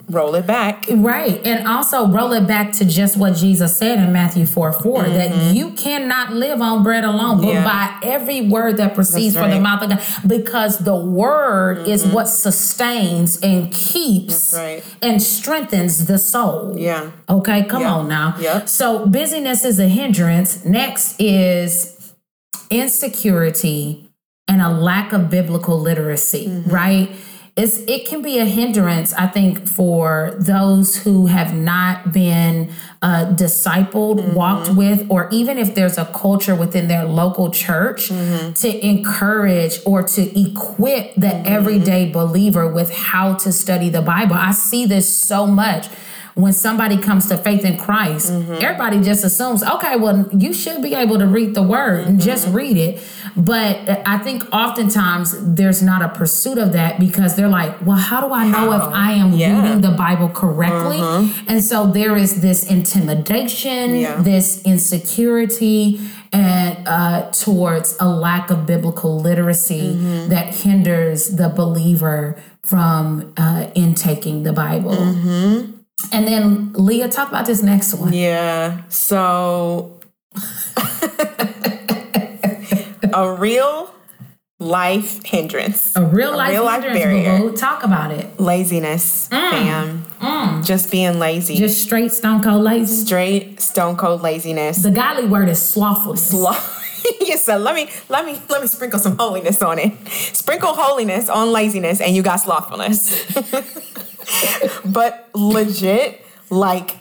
roll 0.08 0.34
it 0.34 0.46
back. 0.46 0.86
Right. 0.90 1.40
And 1.46 1.66
also 1.66 2.06
roll 2.08 2.32
it 2.32 2.46
back 2.46 2.72
to 2.74 2.84
just 2.84 3.16
what 3.16 3.34
Jesus 3.36 3.76
said 3.76 3.98
in 3.98 4.12
Matthew 4.12 4.46
4 4.46 4.72
4 4.72 5.02
that 5.04 5.54
you 5.54 5.70
cannot 5.72 6.32
live 6.32 6.60
on 6.60 6.82
bread 6.82 7.04
alone, 7.04 7.38
but 7.38 7.46
Mm-hmm. 7.46 7.54
Yeah. 7.54 7.64
by 8.00 8.06
every 8.08 8.40
word 8.42 8.76
that 8.78 8.94
proceeds 8.94 9.34
That's 9.34 9.44
from 9.46 9.50
the 9.54 9.60
mouth 9.60 9.82
of 9.82 9.90
God. 9.90 10.28
Because 10.28 10.78
the 10.78 10.96
word 10.96 11.86
is 11.88 12.06
what 12.06 12.26
sustains 12.28 13.40
and 13.40 13.72
keeps 13.72 14.52
right. 14.54 14.82
and 15.00 15.22
strengthens 15.22 16.06
the 16.06 16.18
soul. 16.18 16.74
Yeah. 16.78 17.10
Okay, 17.28 17.64
come 17.64 17.82
Yeah. 17.82 17.94
on 17.94 18.08
now. 18.08 18.36
Yep. 18.38 18.68
So 18.68 19.06
busyness 19.06 19.64
is 19.64 19.78
a 19.78 19.88
hindrance. 19.88 20.64
Next 20.64 21.20
is 21.20 22.14
insecurity 22.70 24.08
and 24.48 24.60
a 24.60 24.68
lack 24.68 25.12
of 25.12 25.30
biblical 25.30 25.78
literacy, 25.78 26.46
Mm-hmm. 26.48 26.70
right? 26.70 27.10
It's 27.54 27.76
it 27.86 28.06
can 28.08 28.22
be 28.22 28.38
a 28.38 28.46
hindrance, 28.46 29.12
I 29.12 29.26
think, 29.26 29.68
for 29.68 30.34
those 30.38 30.96
who 30.96 31.26
have 31.26 31.54
not 31.54 32.10
been 32.10 32.72
uh, 33.02 33.26
discipled, 33.34 34.20
Mm-hmm. 34.20 34.34
walked 34.34 34.70
with, 34.74 35.06
or 35.10 35.28
even 35.30 35.58
if 35.58 35.74
there's 35.74 35.98
a 35.98 36.06
culture 36.06 36.54
within 36.54 36.88
their 36.88 37.04
local 37.04 37.50
church 37.50 38.08
Mm-hmm. 38.08 38.52
to 38.54 38.86
encourage 38.86 39.80
or 39.84 40.02
to 40.02 40.40
equip 40.40 41.14
the 41.16 41.26
Mm-hmm. 41.26 41.46
everyday 41.46 42.10
believer 42.10 42.66
with 42.72 42.90
how 42.90 43.34
to 43.34 43.52
study 43.52 43.90
the 43.90 44.00
Bible. 44.02 44.34
I 44.36 44.52
see 44.52 44.86
this 44.86 45.06
so 45.14 45.46
much 45.46 45.88
when 46.34 46.54
somebody 46.54 46.96
comes 46.96 47.26
to 47.28 47.36
faith 47.36 47.62
in 47.66 47.76
Christ, 47.76 48.32
Mm-hmm. 48.32 48.54
everybody 48.64 49.02
just 49.02 49.22
assumes, 49.24 49.62
okay, 49.62 49.96
well, 49.96 50.26
you 50.32 50.54
should 50.54 50.80
be 50.80 50.94
able 50.94 51.18
to 51.18 51.26
read 51.26 51.54
the 51.54 51.62
word 51.62 52.06
and 52.06 52.18
just 52.18 52.46
Mm-hmm. 52.46 52.56
read 52.56 52.76
it. 52.78 53.02
But 53.36 54.02
I 54.06 54.18
think 54.18 54.44
oftentimes 54.52 55.34
there's 55.54 55.82
not 55.82 56.02
a 56.02 56.08
pursuit 56.08 56.58
of 56.58 56.72
that 56.72 57.00
because 57.00 57.34
they're 57.36 57.48
like, 57.48 57.80
well, 57.84 57.96
how 57.96 58.20
do 58.26 58.32
I 58.32 58.46
know 58.48 58.72
if 58.72 58.82
I 58.82 59.12
am 59.12 59.32
Yeah. 59.32 59.52
Uh-huh. 59.52 59.62
reading 59.62 59.80
the 59.80 59.90
Bible 59.96 60.28
correctly? 60.28 61.00
And 61.48 61.62
so 61.64 61.86
there 61.86 62.16
is 62.16 62.40
this 62.42 62.64
intimidation, 62.70 63.96
Yeah. 63.96 64.16
this 64.22 64.62
insecurity, 64.64 66.00
and 66.32 66.86
uh, 66.88 67.30
towards 67.30 67.96
a 68.00 68.08
lack 68.08 68.50
of 68.50 68.66
biblical 68.66 69.18
literacy 69.20 69.94
Mm-hmm. 69.96 70.28
that 70.30 70.54
hinders 70.54 71.28
the 71.36 71.48
believer 71.48 72.36
from 72.64 73.32
uh, 73.36 73.66
intaking 73.74 74.42
the 74.42 74.52
Bible. 74.52 74.92
Mm-hmm. 74.96 75.72
And 76.12 76.26
then 76.26 76.72
Leah, 76.74 77.08
talk 77.08 77.28
about 77.28 77.46
this 77.46 77.62
next 77.62 77.94
one. 77.94 78.12
Yeah. 78.12 78.82
So 78.88 80.00
a 83.14 83.32
real 83.32 83.92
life 84.58 85.24
hindrance. 85.24 85.94
A 85.96 86.04
real 86.04 86.36
life, 86.36 86.52
real 86.52 86.64
life 86.64 86.82
hindrance, 86.82 87.04
barrier. 87.04 87.38
boo-boo. 87.38 87.56
Talk 87.56 87.84
about 87.84 88.10
it. 88.12 88.38
Laziness, 88.40 89.28
fam. 89.28 90.06
Just 90.62 90.90
being 90.90 91.18
lazy. 91.18 91.56
Mm. 91.56 91.58
Just 91.58 91.82
straight 91.82 92.12
stone 92.12 92.42
cold 92.42 92.62
lazy. 92.62 93.04
straight 93.04 93.60
stone 93.60 93.96
cold 93.96 94.22
laziness. 94.22 94.78
The 94.78 94.90
godly 94.90 95.26
word 95.26 95.48
is 95.48 95.60
slothfulness. 95.60 96.32
Lo- 96.32 96.52
yes, 97.20 97.44
so 97.44 97.58
let 97.58 97.74
me 97.74 97.90
let 98.08 98.24
me 98.24 98.40
let 98.48 98.62
me 98.62 98.68
sprinkle 98.68 98.98
some 99.00 99.16
holiness 99.18 99.60
on 99.62 99.78
it. 99.78 99.92
Sprinkle 100.08 100.74
holiness 100.74 101.28
on 101.28 101.50
laziness, 101.52 102.00
and 102.00 102.14
you 102.14 102.22
got 102.22 102.40
slothfulness. 102.40 103.32
but 104.84 105.28
legit, 105.34 106.24
like 106.50 106.96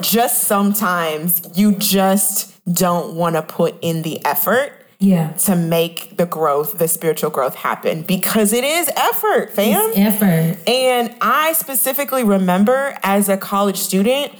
just 0.00 0.42
sometimes 0.44 1.40
you 1.54 1.72
just 1.72 2.52
don't 2.72 3.14
want 3.14 3.36
to 3.36 3.42
put 3.42 3.76
in 3.80 4.02
the 4.02 4.24
effort 4.26 4.85
yeah. 4.98 5.32
to 5.32 5.56
make 5.56 6.16
the 6.16 6.26
growth, 6.26 6.78
the 6.78 6.88
spiritual 6.88 7.30
growth 7.30 7.54
happen 7.54 8.02
because 8.02 8.52
it 8.52 8.64
is 8.64 8.88
effort, 8.96 9.52
fam. 9.52 9.92
Effort. 9.94 10.68
And 10.68 11.14
I 11.20 11.52
specifically 11.52 12.24
remember 12.24 12.96
as 13.02 13.28
a 13.28 13.36
college 13.36 13.78
student 13.78 14.32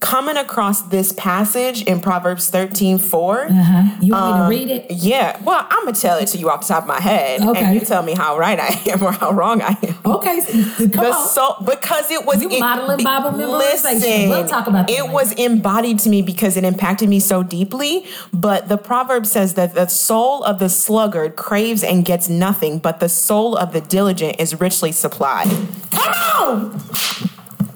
coming 0.00 0.36
across 0.36 0.82
this 0.82 1.12
passage 1.12 1.82
in 1.84 2.00
Proverbs 2.00 2.50
13 2.50 2.98
4. 2.98 3.46
Uh-huh. 3.46 3.82
You 4.00 4.12
want 4.12 4.24
Um, 4.24 4.48
me 4.50 4.58
to 4.58 4.64
read 4.64 4.70
it? 4.70 4.90
Yeah, 4.90 5.36
well, 5.42 5.66
I'm 5.70 5.84
gonna 5.86 5.96
tell 5.96 6.18
it 6.18 6.26
to 6.28 6.38
you 6.38 6.50
off 6.50 6.60
the 6.60 6.74
top 6.74 6.82
of 6.82 6.88
my 6.88 7.00
head, 7.00 7.40
Okay. 7.42 7.60
and 7.64 7.74
you 7.74 7.80
tell 7.80 8.02
me 8.02 8.12
how 8.14 8.36
right 8.38 8.58
I 8.60 8.78
am 8.90 9.02
or 9.02 9.12
how 9.12 9.30
wrong 9.32 9.62
I 9.62 9.76
am. 9.82 9.94
Okay. 10.04 10.40
Come 10.42 10.90
The 10.90 11.12
on. 11.12 11.28
so 11.28 11.56
because 11.64 12.10
it 12.10 12.24
was 12.26 12.42
You 12.42 12.58
modeling 12.60 13.02
Bible 13.04 13.30
memorization. 13.30 13.94
Listen, 14.00 14.28
We'll 14.28 14.46
talk 14.46 14.66
about 14.66 14.86
that 14.88 14.92
It 14.94 15.02
later. 15.02 15.12
was 15.12 15.32
embodied 15.32 15.98
to 16.00 16.10
me 16.10 16.20
because 16.22 16.56
it 16.56 16.64
impacted 16.64 17.08
me 17.08 17.20
so 17.20 17.42
deeply. 17.42 18.04
But 18.32 18.68
the 18.68 18.76
proverb 18.76 19.24
says 19.26 19.54
that 19.54 19.74
the 19.74 19.86
soul 19.86 20.42
of 20.44 20.58
the 20.58 20.68
sluggard 20.68 21.36
craves 21.36 21.82
and 21.82 22.04
gets 22.04 22.28
nothing, 22.28 22.78
but 22.78 23.00
the 23.00 23.08
soul 23.08 23.56
of 23.56 23.72
the 23.72 23.80
diligent 23.80 24.36
is 24.38 24.60
richly 24.60 24.92
supplied. 24.92 25.48
Come 25.90 26.12
on! 26.36 26.80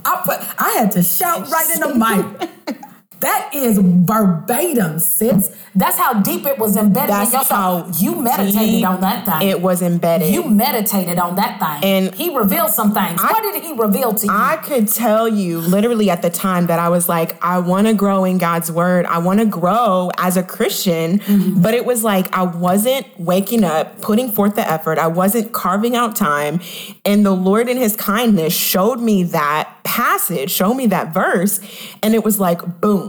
I, 0.09 0.23
put, 0.25 0.38
I 0.59 0.71
had 0.71 0.93
to 0.93 1.03
shout 1.03 1.50
right 1.50 1.69
in 1.75 1.81
the 1.81 1.95
mic. 1.95 2.85
That 3.21 3.51
is 3.53 3.79
verbatim, 3.79 4.99
sis. 4.99 5.55
That's 5.75 5.97
how 5.97 6.21
deep 6.23 6.47
it 6.47 6.59
was 6.59 6.77
embedded 6.77 7.11
That's 7.11 7.31
in 7.31 7.39
your 7.39 7.45
soul. 7.45 7.57
how 7.57 7.91
You 7.95 8.21
meditated 8.21 8.85
on 8.85 9.01
that 9.01 9.25
thing. 9.27 9.49
It 9.49 9.61
was 9.61 9.83
embedded. 9.83 10.33
you 10.33 10.49
meditated 10.49 11.19
on 11.19 11.37
that 11.37 11.59
thing. 11.59 11.89
And 11.89 12.15
he 12.15 12.35
revealed 12.37 12.71
some 12.71 12.93
things. 12.95 13.21
what 13.21 13.43
did 13.43 13.63
he 13.63 13.73
reveal 13.73 14.15
to 14.15 14.27
you? 14.27 14.33
I 14.33 14.57
could 14.57 14.89
tell 14.89 15.29
you 15.29 15.61
literally 15.61 16.11
at 16.11 16.23
the 16.23 16.31
time 16.31 16.67
that 16.67 16.79
I 16.79 16.89
was 16.89 17.09
like, 17.09 17.43
I 17.45 17.59
want 17.59 17.87
to 17.87 17.95
grow 17.95 18.25
in 18.25 18.39
God's 18.39 18.71
word. 18.71 19.07
I 19.07 19.19
want 19.19 19.41
to 19.41 19.47
grow 19.47 20.11
as 20.19 20.37
a 20.37 20.43
Christian. 20.43 21.19
Mm-hmm. 21.19 21.61
But 21.63 21.75
it 21.75 21.85
was 21.85 22.05
like, 22.05 22.33
I 22.37 22.43
wasn't 22.43 23.07
waking 23.19 23.65
up, 23.65 24.01
putting 24.01 24.31
forth 24.31 24.55
the 24.55 24.69
effort. 24.69 24.99
I 24.99 25.09
wasn't 25.09 25.53
carving 25.53 25.97
out 25.97 26.17
time. 26.17 26.61
And 27.05 27.25
the 27.25 27.35
Lord, 27.35 27.69
in 27.69 27.77
his 27.77 27.97
kindness, 27.97 28.53
showed 28.53 29.01
me 29.01 29.23
that 29.25 29.79
passage, 29.85 30.51
showed 30.51 30.75
me 30.75 30.87
that 30.87 31.15
verse. 31.15 31.61
And 32.03 32.15
it 32.15 32.23
was 32.23 32.39
like, 32.39 32.81
boom. 32.81 33.08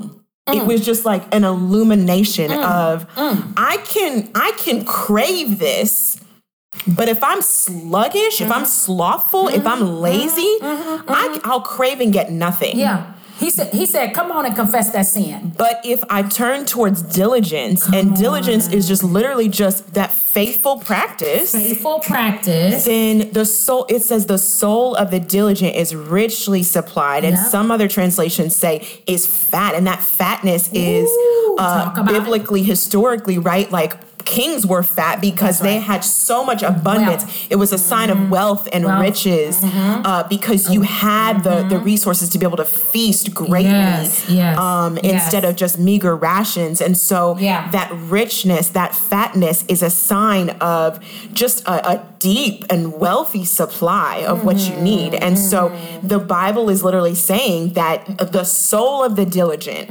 Mm. 0.49 0.61
It 0.61 0.65
was 0.65 0.85
just 0.85 1.05
like 1.05 1.23
an 1.33 1.43
illumination 1.43 2.51
mm. 2.51 2.63
of 2.63 3.09
mm. 3.15 3.53
I 3.57 3.77
can 3.77 4.29
I 4.35 4.51
can 4.57 4.85
crave 4.85 5.59
this 5.59 6.17
but 6.87 7.09
if 7.09 7.23
I'm 7.23 7.41
sluggish, 7.41 8.41
if 8.41 8.51
I'm 8.51 8.59
Mm-hmm. 8.59 8.65
slothful, 8.65 9.47
if 9.47 9.65
I'm 9.65 9.79
mm-hmm. 9.79 10.01
lazy, 10.01 10.57
mm-hmm. 10.61 11.11
I, 11.11 11.27
mm-hmm. 11.27 11.49
I'll 11.49 11.61
crave 11.61 11.99
and 11.99 12.13
get 12.13 12.31
nothing. 12.31 12.77
yeah. 12.77 13.13
He 13.39 13.49
said, 13.49 13.73
he 13.73 13.85
said, 13.85 14.13
come 14.13 14.31
on 14.31 14.45
and 14.45 14.55
confess 14.55 14.89
that 14.91 15.03
sin. 15.03 15.53
But 15.57 15.79
if 15.85 16.01
I 16.09 16.23
turn 16.23 16.65
towards 16.65 17.01
diligence, 17.01 17.87
and 17.87 18.15
diligence 18.15 18.67
is 18.71 18.87
just 18.87 19.03
literally 19.03 19.47
just 19.47 19.93
that 19.93 20.11
faithful 20.11 20.79
practice, 20.79 21.53
Faithful 21.53 21.99
practice. 21.99 22.85
then 22.85 23.31
the 23.31 23.45
soul, 23.45 23.85
it 23.89 24.01
says 24.01 24.25
the 24.25 24.37
soul 24.37 24.93
of 24.95 25.09
the 25.11 25.19
diligent 25.19 25.75
is 25.75 25.95
richly 25.95 26.63
supplied. 26.63 27.23
And 27.23 27.35
Yep. 27.37 27.47
some 27.47 27.71
other 27.71 27.87
translations 27.87 28.55
say 28.55 28.85
is 29.07 29.25
fat. 29.25 29.73
And 29.73 29.87
that 29.87 30.01
fatness 30.01 30.69
is 30.73 31.09
Ooh, 31.09 31.55
uh, 31.59 31.91
about 31.93 32.11
it. 32.11 32.13
biblically, 32.13 32.63
historically, 32.63 33.37
right? 33.37 33.71
Like 33.71 33.95
kings 34.25 34.65
were 34.65 34.83
fat 34.83 35.21
because 35.21 35.59
That's 35.59 35.61
they 35.61 35.79
had 35.79 36.03
so 36.03 36.43
much 36.43 36.63
abundance. 36.63 37.23
Wealth. 37.23 37.47
It 37.49 37.55
was 37.55 37.73
a 37.73 37.77
sign 37.77 38.09
of 38.09 38.17
mm-hmm. 38.17 38.29
wealth 38.29 38.67
and 38.71 38.85
Wealth. 38.85 39.01
riches 39.01 39.61
mm-hmm. 39.61 40.05
uh, 40.05 40.23
because 40.23 40.69
you 40.69 40.81
mm-hmm. 40.81 40.93
had 40.93 41.43
the, 41.43 41.63
the 41.63 41.79
resources 41.79 42.29
to 42.29 42.37
be 42.37 42.45
able 42.45 42.57
to 42.57 42.65
feast 42.65 43.33
greatly 43.33 43.69
Yes, 43.69 44.29
yes, 44.29 44.57
um, 44.57 44.97
yes. 45.01 45.23
instead 45.23 45.45
of 45.45 45.55
just 45.55 45.79
meager 45.79 46.15
rations. 46.15 46.81
And 46.81 46.97
so 46.97 47.37
Yeah. 47.37 47.69
that 47.71 47.91
richness, 47.93 48.69
that 48.69 48.95
fatness 48.95 49.65
is 49.67 49.81
a 49.81 49.89
sign 49.89 50.49
of 50.61 50.99
just 51.33 51.65
a, 51.67 51.91
a 51.91 52.05
deep 52.19 52.65
and 52.69 52.99
wealthy 52.99 53.45
supply 53.45 54.23
of 54.27 54.43
what 54.43 54.57
you 54.57 54.75
need. 54.75 55.13
And 55.15 55.37
so 55.37 55.71
the 56.03 56.19
Bible 56.19 56.69
is 56.69 56.83
literally 56.83 57.15
saying 57.15 57.73
that 57.73 58.31
the 58.31 58.43
soul 58.43 59.03
of 59.03 59.15
the 59.15 59.25
diligent, 59.25 59.87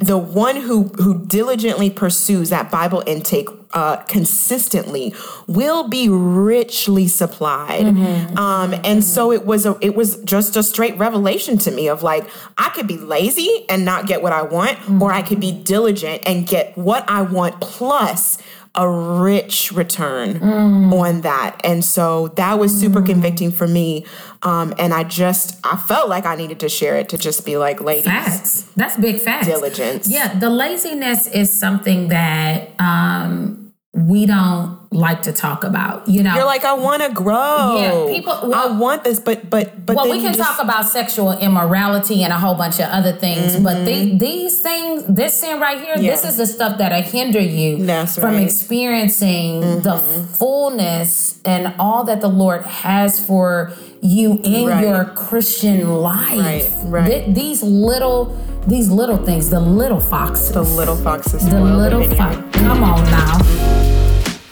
the 0.00 0.18
one 0.18 0.56
who 0.56 0.84
who 0.98 1.24
diligently 1.26 1.90
pursues 1.90 2.50
that 2.50 2.70
Bible 2.70 3.02
intake 3.06 3.48
uh, 3.72 3.96
consistently 4.08 5.14
will 5.46 5.88
be 5.88 6.08
richly 6.08 7.06
supplied. 7.08 7.86
Um, 8.38 8.74
and 8.84 9.04
so 9.04 9.30
it 9.32 9.46
was 9.46 9.66
a 9.66 9.76
it 9.80 9.94
was 9.94 10.16
just 10.24 10.56
a 10.56 10.62
straight 10.62 10.96
revelation 10.98 11.58
to 11.58 11.70
me 11.70 11.88
of 11.88 12.02
like 12.02 12.28
I 12.58 12.70
could 12.70 12.86
be 12.86 12.98
lazy 12.98 13.64
and 13.68 13.84
not 13.84 14.06
get 14.06 14.22
what 14.22 14.32
I 14.32 14.42
want, 14.42 14.78
or 15.00 15.12
I 15.12 15.22
could 15.22 15.40
be 15.40 15.52
diligent 15.52 16.22
and 16.26 16.46
get 16.46 16.76
what 16.76 17.04
I 17.08 17.22
want 17.22 17.60
plus 17.60 18.38
a 18.74 18.88
rich 18.88 19.72
return 19.72 20.40
on 20.42 21.22
that. 21.22 21.60
And 21.64 21.84
so 21.84 22.28
that 22.36 22.58
was 22.58 22.72
super 22.72 23.02
convicting 23.02 23.50
for 23.50 23.66
me. 23.66 24.06
Um, 24.42 24.74
and 24.78 24.94
I 24.94 25.02
just 25.02 25.58
I 25.64 25.76
felt 25.76 26.08
like 26.08 26.24
I 26.24 26.36
needed 26.36 26.60
to 26.60 26.68
share 26.68 26.96
it 26.96 27.08
to 27.10 27.18
just 27.18 27.44
be 27.44 27.56
like, 27.56 27.80
ladies, 27.80 28.04
Facts. 28.04 28.62
That's 28.76 28.96
big 28.96 29.20
facts. 29.20 29.46
diligence. 29.46 30.08
Yeah, 30.08 30.38
the 30.38 30.50
laziness 30.50 31.26
is 31.26 31.52
something 31.52 32.08
that 32.08 32.70
um, 32.78 33.59
we 34.08 34.26
don't 34.26 34.78
like 34.92 35.22
to 35.22 35.32
talk 35.32 35.62
about. 35.64 36.08
You 36.08 36.22
know, 36.22 36.34
You're 36.34 36.44
like, 36.44 36.64
I 36.64 36.72
want 36.72 37.02
to 37.02 37.10
grow. 37.12 37.76
Yeah, 37.78 38.14
people- 38.14 38.52
I 38.54 38.66
want 38.76 39.04
this, 39.04 39.20
but 39.20 39.48
but 39.48 39.86
but 39.86 39.94
well, 39.96 40.10
we 40.10 40.20
can 40.20 40.34
just- 40.34 40.38
talk 40.48 40.60
about 40.62 40.88
sexual 40.88 41.32
immorality 41.32 42.22
and 42.24 42.32
a 42.32 42.38
whole 42.38 42.54
bunch 42.54 42.80
of 42.80 42.86
other 42.90 43.12
things, 43.12 43.56
but 43.60 43.84
the, 43.84 44.16
these 44.18 44.60
things, 44.60 45.04
this 45.08 45.34
sin 45.40 45.60
right 45.60 45.80
here, 45.80 45.96
this 45.96 46.20
Mm-hmm. 46.20 46.28
Is 46.28 46.36
the 46.38 46.46
stuff 46.46 46.78
that'll 46.78 47.02
hinder 47.02 47.40
you 47.40 47.84
That's 47.84 48.14
from 48.16 48.24
right. 48.24 48.34
Mm-hmm. 48.36 48.44
experiencing 48.46 49.60
the 49.82 49.96
fullness 50.38 51.40
and 51.44 51.74
all 51.78 52.04
that 52.04 52.20
the 52.20 52.28
Lord 52.28 52.62
has 52.64 53.24
for 53.24 53.72
you 54.02 54.40
in 54.44 54.66
Right. 54.68 54.82
your 54.82 55.04
Christian 55.04 55.88
life. 56.00 56.38
Right, 56.38 56.70
right. 56.84 57.06
Th- 57.06 57.34
these 57.34 57.62
little, 57.62 58.36
these 58.66 58.90
little 58.90 59.18
things, 59.18 59.50
the 59.50 59.60
little 59.60 60.00
foxes. 60.00 60.52
the 60.52 60.62
little 60.62 60.96
foxes. 60.96 61.48
The 61.48 61.60
little 61.60 62.02
fox. 62.14 62.36
Come 62.58 62.82
on 62.82 63.04
now. 63.04 63.89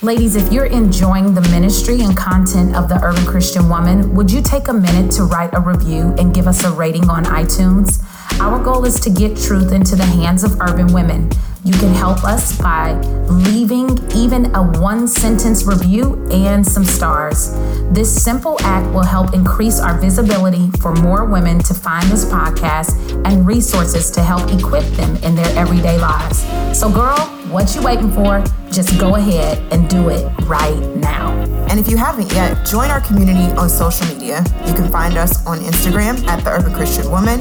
Ladies, 0.00 0.36
if 0.36 0.52
you're 0.52 0.66
enjoying 0.66 1.34
the 1.34 1.40
ministry 1.50 2.02
and 2.02 2.16
content 2.16 2.76
of 2.76 2.88
the 2.88 3.02
Urban 3.02 3.26
Christian 3.26 3.68
Woman, 3.68 4.14
would 4.14 4.30
you 4.30 4.40
take 4.40 4.68
a 4.68 4.72
minute 4.72 5.10
to 5.16 5.24
write 5.24 5.50
a 5.54 5.60
review 5.60 6.14
and 6.20 6.32
give 6.32 6.46
us 6.46 6.62
a 6.62 6.70
rating 6.70 7.10
on 7.10 7.24
iTunes? 7.24 8.00
Our 8.38 8.62
goal 8.62 8.84
is 8.84 9.00
to 9.00 9.10
get 9.10 9.36
truth 9.36 9.72
into 9.72 9.96
the 9.96 10.06
hands 10.06 10.44
of 10.44 10.60
urban 10.60 10.92
women. 10.92 11.28
You 11.64 11.72
can 11.72 11.92
help 11.92 12.22
us 12.24 12.56
by 12.60 12.92
leaving 13.28 13.98
even 14.14 14.54
a 14.54 14.62
one 14.80 15.08
sentence 15.08 15.64
review 15.64 16.24
and 16.30 16.64
some 16.64 16.84
stars. 16.84 17.52
This 17.90 18.22
simple 18.22 18.56
act 18.60 18.92
will 18.94 19.02
help 19.02 19.34
increase 19.34 19.80
our 19.80 19.98
visibility 19.98 20.70
for 20.80 20.94
more 20.94 21.24
women 21.24 21.58
to 21.64 21.74
find 21.74 22.08
this 22.10 22.24
podcast 22.24 22.94
and 23.26 23.44
resources 23.44 24.10
to 24.12 24.22
help 24.22 24.50
equip 24.52 24.84
them 24.94 25.16
in 25.16 25.34
their 25.34 25.58
everyday 25.58 25.98
lives. 25.98 26.46
So, 26.78 26.88
girl, 26.88 27.18
what 27.50 27.74
you 27.74 27.82
waiting 27.82 28.12
for? 28.12 28.44
Just 28.70 28.98
go 29.00 29.16
ahead 29.16 29.58
and 29.72 29.88
do 29.90 30.10
it 30.10 30.30
right 30.44 30.78
now. 30.96 31.32
And 31.68 31.80
if 31.80 31.90
you 31.90 31.96
haven't 31.96 32.32
yet, 32.32 32.64
join 32.66 32.90
our 32.90 33.00
community 33.00 33.52
on 33.56 33.68
social 33.68 34.06
media. 34.06 34.44
You 34.64 34.74
can 34.74 34.90
find 34.92 35.16
us 35.16 35.44
on 35.44 35.58
Instagram 35.58 36.24
at 36.28 36.44
the 36.44 36.50
Urban 36.50 36.72
Christian 36.72 37.10
Woman, 37.10 37.40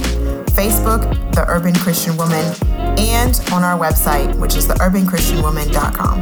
Facebook, 0.57 1.33
the 1.33 1.45
Urban 1.47 1.75
Christian 1.75 2.17
Woman, 2.17 2.43
and 2.97 3.39
on 3.51 3.63
our 3.63 3.77
website, 3.77 4.06
which 4.07 4.55
is 4.55 4.67
theurbanchristianwoman.com. 4.67 6.21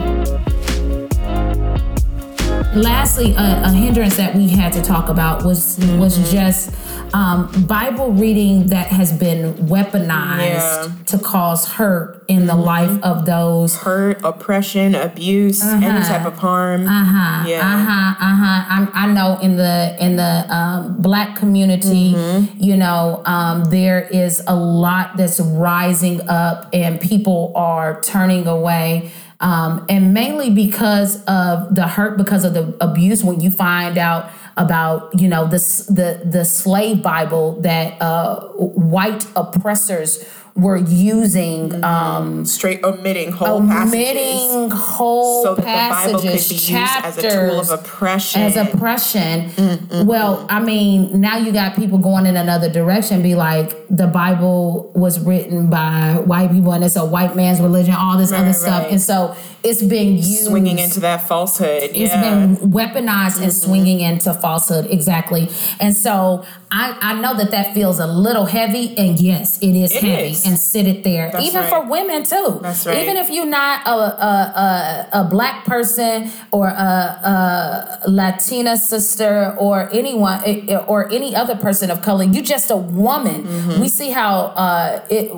Lastly, 2.73 3.35
a, 3.35 3.61
a 3.65 3.69
hindrance 3.69 4.17
that 4.17 4.33
we 4.35 4.47
had 4.47 4.73
to 4.73 4.81
talk 4.81 5.09
about 5.09 5.43
was 5.45 5.77
was 5.99 6.17
mm-hmm. 6.17 6.31
just 6.31 6.71
um, 7.13 7.49
Bible 7.67 8.11
reading 8.11 8.67
that 8.67 8.87
has 8.87 9.11
been 9.17 9.53
weaponized 9.67 10.39
Yeah. 10.39 10.87
to 11.05 11.17
cause 11.19 11.65
hurt 11.73 12.23
in 12.27 12.47
the 12.47 12.55
life 12.55 13.01
of 13.03 13.25
those 13.25 13.75
Hurt, 13.77 14.23
oppression, 14.23 14.95
abuse, 14.95 15.63
any 15.63 16.03
type 16.05 16.25
of 16.25 16.37
harm. 16.39 16.87
Uh-huh. 16.87 17.47
Yeah. 17.47 17.59
Uh-huh. 17.59 18.25
Uh-huh. 18.25 18.65
I'm, 18.69 18.89
I 18.93 19.13
know 19.13 19.37
in 19.39 19.55
the 19.57 19.95
in 19.99 20.15
the 20.15 20.45
um, 20.55 21.01
black 21.01 21.35
community, 21.35 22.13
Mm-hmm. 22.13 22.61
you 22.63 22.75
know, 22.75 23.21
um, 23.25 23.65
there 23.65 24.01
is 24.01 24.43
a 24.47 24.55
lot 24.55 25.17
that's 25.17 25.39
rising 25.39 26.21
up 26.27 26.69
and 26.73 26.99
people 26.99 27.53
are 27.55 28.01
turning 28.01 28.47
away. 28.47 29.11
Um, 29.41 29.85
and 29.89 30.13
mainly 30.13 30.49
because 30.49 31.23
of 31.25 31.75
the 31.75 31.87
hurt, 31.87 32.17
because 32.17 32.45
of 32.45 32.53
the 32.53 32.75
abuse. 32.81 33.21
When 33.23 33.41
you 33.41 33.51
find 33.51 33.97
out 33.97 34.29
about, 34.57 35.19
you 35.19 35.27
know, 35.27 35.47
this 35.47 35.85
the 35.87 36.21
the 36.23 36.45
slave 36.45 37.01
Bible 37.01 37.61
that 37.61 38.01
uh, 38.01 38.47
white 38.53 39.25
oppressors 39.35 40.23
were 40.55 40.77
using, 40.77 41.69
mm-hmm. 41.69 41.83
um, 41.83 42.45
Straight 42.45 42.81
omitting 42.83 43.31
whole 43.33 43.59
passages. 43.59 43.93
omitting 43.93 44.71
whole 44.71 45.43
So 45.43 45.55
that 45.55 45.61
the 45.61 45.63
Bible 45.63 46.19
could 46.21 46.29
passages, 46.31 46.49
be 46.49 46.55
used 46.55 46.91
as 47.03 47.17
a 47.17 47.29
tool 47.29 47.59
of 47.59 47.69
oppression. 47.71 48.41
As 48.41 48.55
oppression. 48.55 49.49
Mm-hmm. 49.49 50.05
Well, 50.05 50.45
I 50.49 50.61
mean, 50.61 51.19
now 51.19 51.37
you 51.37 51.51
got 51.51 51.75
people 51.75 51.97
going 51.97 52.25
in 52.25 52.37
another 52.37 52.69
direction. 52.71 53.21
Be 53.21 53.35
like, 53.35 53.75
the 53.89 54.07
Bible 54.07 54.91
was 54.95 55.19
written 55.19 55.69
by 55.69 56.21
white 56.23 56.51
people, 56.51 56.71
and 56.71 56.85
it's 56.85 56.95
a 56.95 57.05
white 57.05 57.35
man's 57.35 57.59
religion. 57.59 57.93
All 57.93 58.17
this 58.17 58.31
other 58.31 58.45
Right, 58.45 58.55
stuff, 58.55 58.87
and 58.89 59.01
so 59.01 59.35
it's 59.63 59.81
been 59.83 60.15
used. 60.17 60.45
Swinging 60.45 60.79
into 60.79 60.99
that 61.01 61.27
falsehood. 61.27 61.83
It's 61.83 61.97
yeah. 61.97 62.21
been 62.21 62.55
weaponized 62.71 63.41
and 63.41 63.51
mm-hmm. 63.51 63.65
swinging 63.65 63.99
into 63.99 64.33
falsehood, 64.33 64.85
exactly. 64.89 65.49
And 65.81 65.93
so 65.95 66.45
I, 66.71 66.95
I 67.01 67.19
know 67.21 67.35
that 67.35 67.51
that 67.51 67.73
feels 67.73 67.99
a 67.99 68.07
little 68.07 68.45
heavy, 68.45 68.97
and 68.97 69.19
yes, 69.19 69.61
it 69.61 69.75
is 69.75 69.91
It 69.91 70.03
heavy. 70.03 70.29
is. 70.29 70.44
And 70.45 70.57
sit 70.59 70.85
it 70.87 71.03
there, 71.03 71.31
That's 71.31 71.45
even 71.45 71.61
right. 71.61 71.69
for 71.69 71.81
women 71.89 72.23
too. 72.23 72.59
That's 72.61 72.85
right. 72.85 73.01
Even 73.01 73.17
if 73.17 73.29
you're 73.29 73.45
not 73.45 73.85
a 73.87 73.89
a, 73.91 74.33
a, 74.65 75.19
a 75.21 75.23
black 75.23 75.65
person 75.65 76.29
or 76.51 76.67
a, 76.67 76.71
a 76.75 78.09
Latina 78.09 78.77
sister 78.77 79.55
or 79.57 79.89
anyone 79.91 80.41
eh, 80.45 80.77
or 80.87 81.11
any 81.11 81.35
other 81.35 81.55
person 81.55 81.89
of 81.91 82.01
color, 82.01 82.23
you're 82.23 82.43
just 82.43 82.69
a 82.71 82.77
woman. 82.77 83.43
Mm-hmm. 83.43 83.81
We 83.81 83.87
see 83.89 84.09
how 84.11 84.53
uh, 84.55 85.05
it 85.09 85.31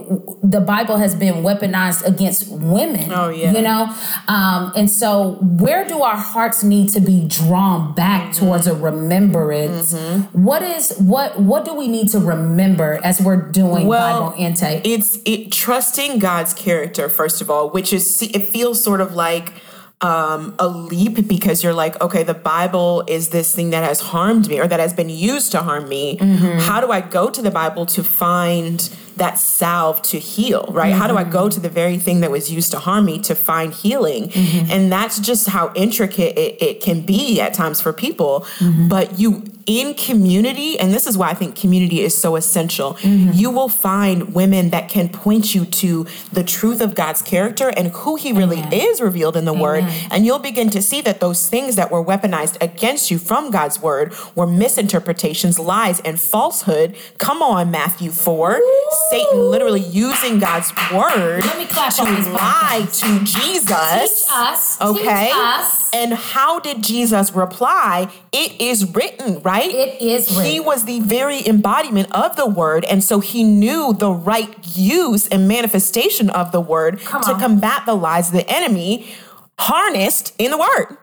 the 0.44 0.62
Bible 0.62 0.98
has 0.98 1.16
been 1.16 1.36
weaponized 1.36 2.06
against 2.06 2.50
women. 2.52 3.12
Oh, 3.12 3.30
yeah. 3.30 3.52
you 3.54 3.62
know, 3.62 3.94
um, 4.28 4.72
and 4.76 4.90
so 4.90 5.38
where 5.42 5.86
do 5.88 6.02
our 6.02 6.18
hearts 6.18 6.64
need 6.64 6.90
to 6.90 7.00
be 7.00 7.26
drawn 7.28 7.94
back 7.94 8.08
Mm-hmm. 8.18 8.46
towards 8.46 8.68
a 8.68 8.74
remembrance? 8.74 9.94
What 10.34 10.62
is 10.64 10.96
what 10.98 11.40
what 11.40 11.66
do 11.66 11.74
we 11.76 11.88
need 11.88 12.10
to 12.10 12.20
remember 12.20 13.00
as 13.04 13.22
we're 13.22 13.42
doing 13.52 13.88
Well, 13.88 14.30
Bible 14.32 14.44
intake? 14.44 14.86
It's 14.98 15.20
it 15.26 15.52
trusting 15.52 16.20
God's 16.20 16.54
character 16.54 17.10
first 17.10 17.42
of 17.42 17.50
all, 17.50 17.70
which 17.70 17.94
is 17.94 18.22
it 18.22 18.50
feels 18.50 18.84
sort 18.84 19.02
of 19.02 19.14
like 19.14 19.54
um, 20.02 20.56
a 20.60 20.68
leap 20.68 21.28
because 21.28 21.64
you're 21.64 21.74
like, 21.74 22.00
okay, 22.02 22.24
the 22.24 22.34
Bible 22.34 23.04
is 23.08 23.30
this 23.30 23.56
thing 23.56 23.72
that 23.72 23.84
has 23.84 24.00
harmed 24.00 24.48
me 24.48 24.60
or 24.60 24.68
that 24.68 24.80
has 24.80 24.94
been 24.94 25.10
used 25.10 25.52
to 25.54 25.60
harm 25.60 25.90
me. 25.90 26.18
How 26.60 26.82
do 26.82 26.92
I 26.92 27.02
go 27.02 27.30
to 27.30 27.42
the 27.42 27.50
Bible 27.52 27.86
to 27.88 28.04
find 28.04 28.90
that 29.18 29.38
salve 29.38 30.02
to 30.04 30.20
heal, 30.20 30.66
right? 30.70 30.94
How 30.94 31.08
do 31.08 31.18
I 31.18 31.24
go 31.24 31.50
to 31.50 31.60
the 31.60 31.70
very 31.70 31.98
thing 31.98 32.22
that 32.22 32.32
was 32.32 32.52
used 32.52 32.72
to 32.72 32.80
harm 32.80 33.06
me 33.06 33.20
to 33.20 33.36
find 33.36 33.74
healing? 33.74 34.32
And 34.72 34.92
that's 34.92 35.20
just 35.20 35.50
how 35.50 35.72
intricate 35.76 36.38
it, 36.38 36.62
it 36.62 36.82
can 36.82 37.02
be 37.02 37.42
at 37.42 37.54
times 37.54 37.82
for 37.82 37.94
people. 37.94 38.46
But 38.90 39.20
you, 39.20 39.44
in 39.66 39.94
community, 39.96 40.80
and 40.80 40.94
this 40.94 41.06
is 41.08 41.18
why 41.18 41.30
I 41.30 41.34
think 41.34 41.56
community 41.58 42.00
is 42.00 42.18
so 42.18 42.36
essential, 42.38 42.98
you 43.02 43.50
will 43.52 43.68
find 43.70 44.34
women 44.34 44.70
that 44.70 44.88
can 44.88 45.10
point 45.10 45.54
you 45.54 45.66
to 45.66 46.06
the 46.32 46.44
truth 46.44 46.80
of 46.80 46.96
God's 46.96 47.22
character 47.22 47.70
and 47.76 47.88
who 47.90 48.16
He 48.16 48.32
really 48.32 48.62
is 48.72 49.02
revealed 49.02 49.36
in 49.36 49.44
the 49.46 49.54
Word. 49.54 49.84
And 50.10 50.26
you'll 50.26 50.40
begin 50.40 50.70
to 50.70 50.82
see 50.82 51.02
that 51.02 51.20
those 51.20 51.50
things 51.50 51.76
that 51.76 51.92
were 51.92 52.04
weaponized 52.04 52.62
against 52.62 53.12
you 53.12 53.18
from 53.18 53.52
God's 53.52 53.82
Word 53.82 54.14
were 54.36 54.48
misinterpretations, 54.48 55.60
lies, 55.60 56.00
and 56.02 56.20
falsehood. 56.20 56.96
Come 57.18 57.42
on, 57.42 57.70
Matthew 57.70 58.12
4. 58.12 58.60
Satan 59.10 59.40
literally 59.50 59.82
using 59.82 60.40
God's 60.40 60.72
word 60.94 61.44
Let 61.44 61.58
me 61.58 61.66
clap 61.66 61.94
to 61.96 62.04
lie 62.04 62.88
to 62.92 63.20
Jesus. 63.20 63.66
Teach 63.66 64.32
us. 64.32 64.82
Okay. 64.82 65.26
Teach 65.28 65.34
us. 65.36 65.94
And 65.94 66.14
how 66.14 66.60
did 66.60 66.84
Jesus 66.84 67.34
reply? 67.34 68.12
It 68.32 68.60
is 68.60 68.94
written, 68.94 69.42
right? 69.42 69.70
It 69.70 70.02
is 70.02 70.28
He 70.42 70.60
was 70.60 70.86
the 70.86 71.00
very 71.00 71.46
embodiment 71.48 72.12
of 72.12 72.36
the 72.36 72.46
word. 72.46 72.86
And 72.86 73.04
so 73.04 73.20
he 73.20 73.44
knew 73.44 73.94
the 73.94 74.12
right 74.12 74.54
use 74.76 75.28
and 75.28 75.48
manifestation 75.48 76.30
of 76.30 76.52
the 76.52 76.62
word 76.62 77.00
Come 77.02 77.24
to 77.24 77.34
on. 77.34 77.40
combat 77.40 77.84
the 77.86 77.96
lies 77.96 78.28
of 78.28 78.34
the 78.34 78.50
enemy 78.50 79.10
harnessed 79.58 80.34
in 80.38 80.52
the 80.52 80.58
word. 80.58 80.98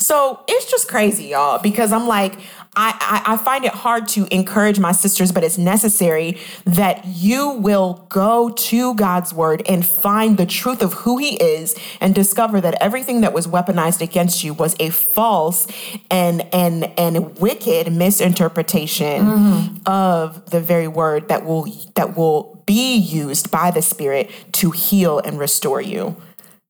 So 0.00 0.44
it's 0.46 0.70
just 0.70 0.86
crazy, 0.88 1.24
y'all, 1.24 1.58
because 1.60 1.92
I'm 1.92 2.06
like, 2.06 2.38
I, 2.76 3.22
I, 3.26 3.34
I 3.34 3.36
find 3.36 3.64
it 3.64 3.72
hard 3.72 4.08
to 4.08 4.26
encourage 4.32 4.78
my 4.78 4.92
sisters, 4.92 5.32
but 5.32 5.42
it's 5.42 5.58
necessary 5.58 6.38
that 6.64 7.04
you 7.04 7.50
will 7.50 8.06
go 8.08 8.50
to 8.50 8.94
God's 8.94 9.34
word 9.34 9.62
and 9.68 9.84
find 9.84 10.36
the 10.36 10.46
truth 10.46 10.82
of 10.82 10.92
who 10.92 11.18
He 11.18 11.36
is 11.36 11.74
and 12.00 12.14
discover 12.14 12.60
that 12.60 12.80
everything 12.80 13.22
that 13.22 13.32
was 13.32 13.46
weaponized 13.46 14.00
against 14.00 14.44
you 14.44 14.54
was 14.54 14.76
a 14.78 14.90
false 14.90 15.66
and 16.10 16.42
and 16.54 16.84
and 16.98 17.38
wicked 17.38 17.92
misinterpretation 17.92 19.22
mm-hmm. 19.22 19.76
of 19.86 20.50
the 20.50 20.60
very 20.60 20.88
word 20.88 21.28
that 21.28 21.44
will 21.44 21.66
that 21.94 22.16
will 22.16 22.62
be 22.66 22.96
used 22.96 23.50
by 23.50 23.70
the 23.70 23.82
Spirit 23.82 24.30
to 24.52 24.70
heal 24.70 25.18
and 25.18 25.38
restore 25.38 25.80
you. 25.80 26.16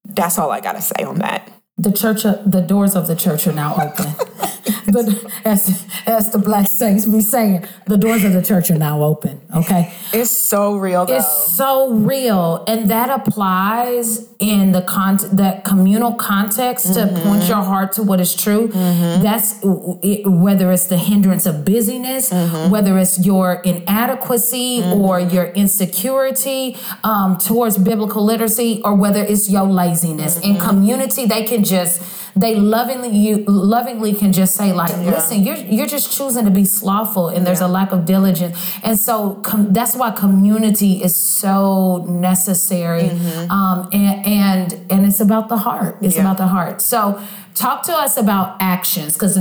That's 0.05 0.39
all 0.39 0.51
I 0.51 0.61
gotta 0.61 0.81
say 0.81 1.05
on 1.05 1.17
that. 1.17 1.53
The 1.77 1.93
church, 1.93 2.23
the 2.23 2.65
doors 2.67 2.97
of 2.97 3.07
the 3.07 3.15
church 3.15 3.47
are 3.47 3.53
now 3.53 3.75
open. 3.75 4.15
the, 4.87 5.33
as, 5.45 5.87
as 6.07 6.31
the 6.31 6.39
black 6.39 6.69
saints 6.69 7.07
be 7.07 7.21
saying, 7.21 7.65
the 7.87 7.97
doors 7.97 8.25
of 8.25 8.33
the 8.33 8.43
church 8.43 8.71
are 8.71 8.79
now 8.79 9.03
open. 9.03 9.41
Okay. 9.55 9.93
It's 10.13 10.31
so 10.31 10.77
real 10.77 11.07
though. 11.07 11.17
It's 11.17 11.57
so 11.57 11.93
real, 11.93 12.65
and 12.67 12.91
that 12.91 13.09
applies 13.11 14.29
in 14.39 14.73
the 14.73 14.83
con 14.83 15.19
that 15.33 15.65
communal 15.65 16.15
context 16.15 16.95
to 16.95 17.01
mm-hmm. 17.01 17.23
point 17.23 17.49
your 17.49 17.63
heart 17.63 17.93
to 17.93 18.03
what 18.03 18.21
is 18.21 18.35
true. 18.35 18.69
Mm-hmm. 18.69 19.23
That's 19.23 19.59
it, 20.03 20.27
whether 20.27 20.71
it's 20.73 20.87
the 20.87 20.99
hindrance 20.99 21.47
of 21.47 21.65
busyness, 21.65 22.31
mm-hmm. 22.31 22.71
whether 22.71 22.99
it's 22.99 23.25
your 23.25 23.63
inadequacy 23.65 24.83
or 24.85 25.19
your 25.21 25.47
insecurity 25.47 26.77
um, 27.05 27.39
towards 27.39 27.79
biblical 27.79 28.25
literacy, 28.25 28.83
or 28.85 28.95
whether 28.95 29.23
it's 29.23 29.49
your 29.49 29.65
laziness. 29.65 30.39
In 30.41 30.59
community, 30.59 31.27
they 31.27 31.45
can 31.45 31.65
just 31.65 32.03
they 32.41 32.55
lovingly 32.55 33.11
you 33.25 33.35
lovingly 33.47 34.13
can 34.21 34.33
just 34.33 34.55
say 34.55 34.73
like 34.73 34.95
listen 34.99 35.43
you're 35.47 35.57
you're 35.77 35.87
just 35.97 36.07
choosing 36.17 36.45
to 36.45 36.51
be 36.51 36.65
slothful 36.65 37.29
and 37.29 37.47
there's 37.47 37.61
a 37.61 37.69
lack 37.79 37.91
of 37.93 38.05
diligence 38.05 38.55
and 38.83 38.99
so 38.99 39.35
com- 39.49 39.73
that's 39.73 39.95
why 40.01 40.11
community 40.11 40.93
is 41.03 41.15
so 41.45 42.05
necessary 42.09 43.09
um, 43.57 43.89
and 43.93 44.27
and 44.27 44.67
and 44.93 45.07
it's 45.07 45.21
about 45.21 45.49
the 45.49 45.57
heart 45.67 45.97
it's 46.01 46.15
Yeah. 46.17 46.23
about 46.23 46.37
the 46.39 46.47
heart 46.57 46.81
so 46.81 47.21
talk 47.55 47.83
to 47.91 47.93
us 48.05 48.17
about 48.17 48.57
actions 48.61 49.15
because 49.15 49.35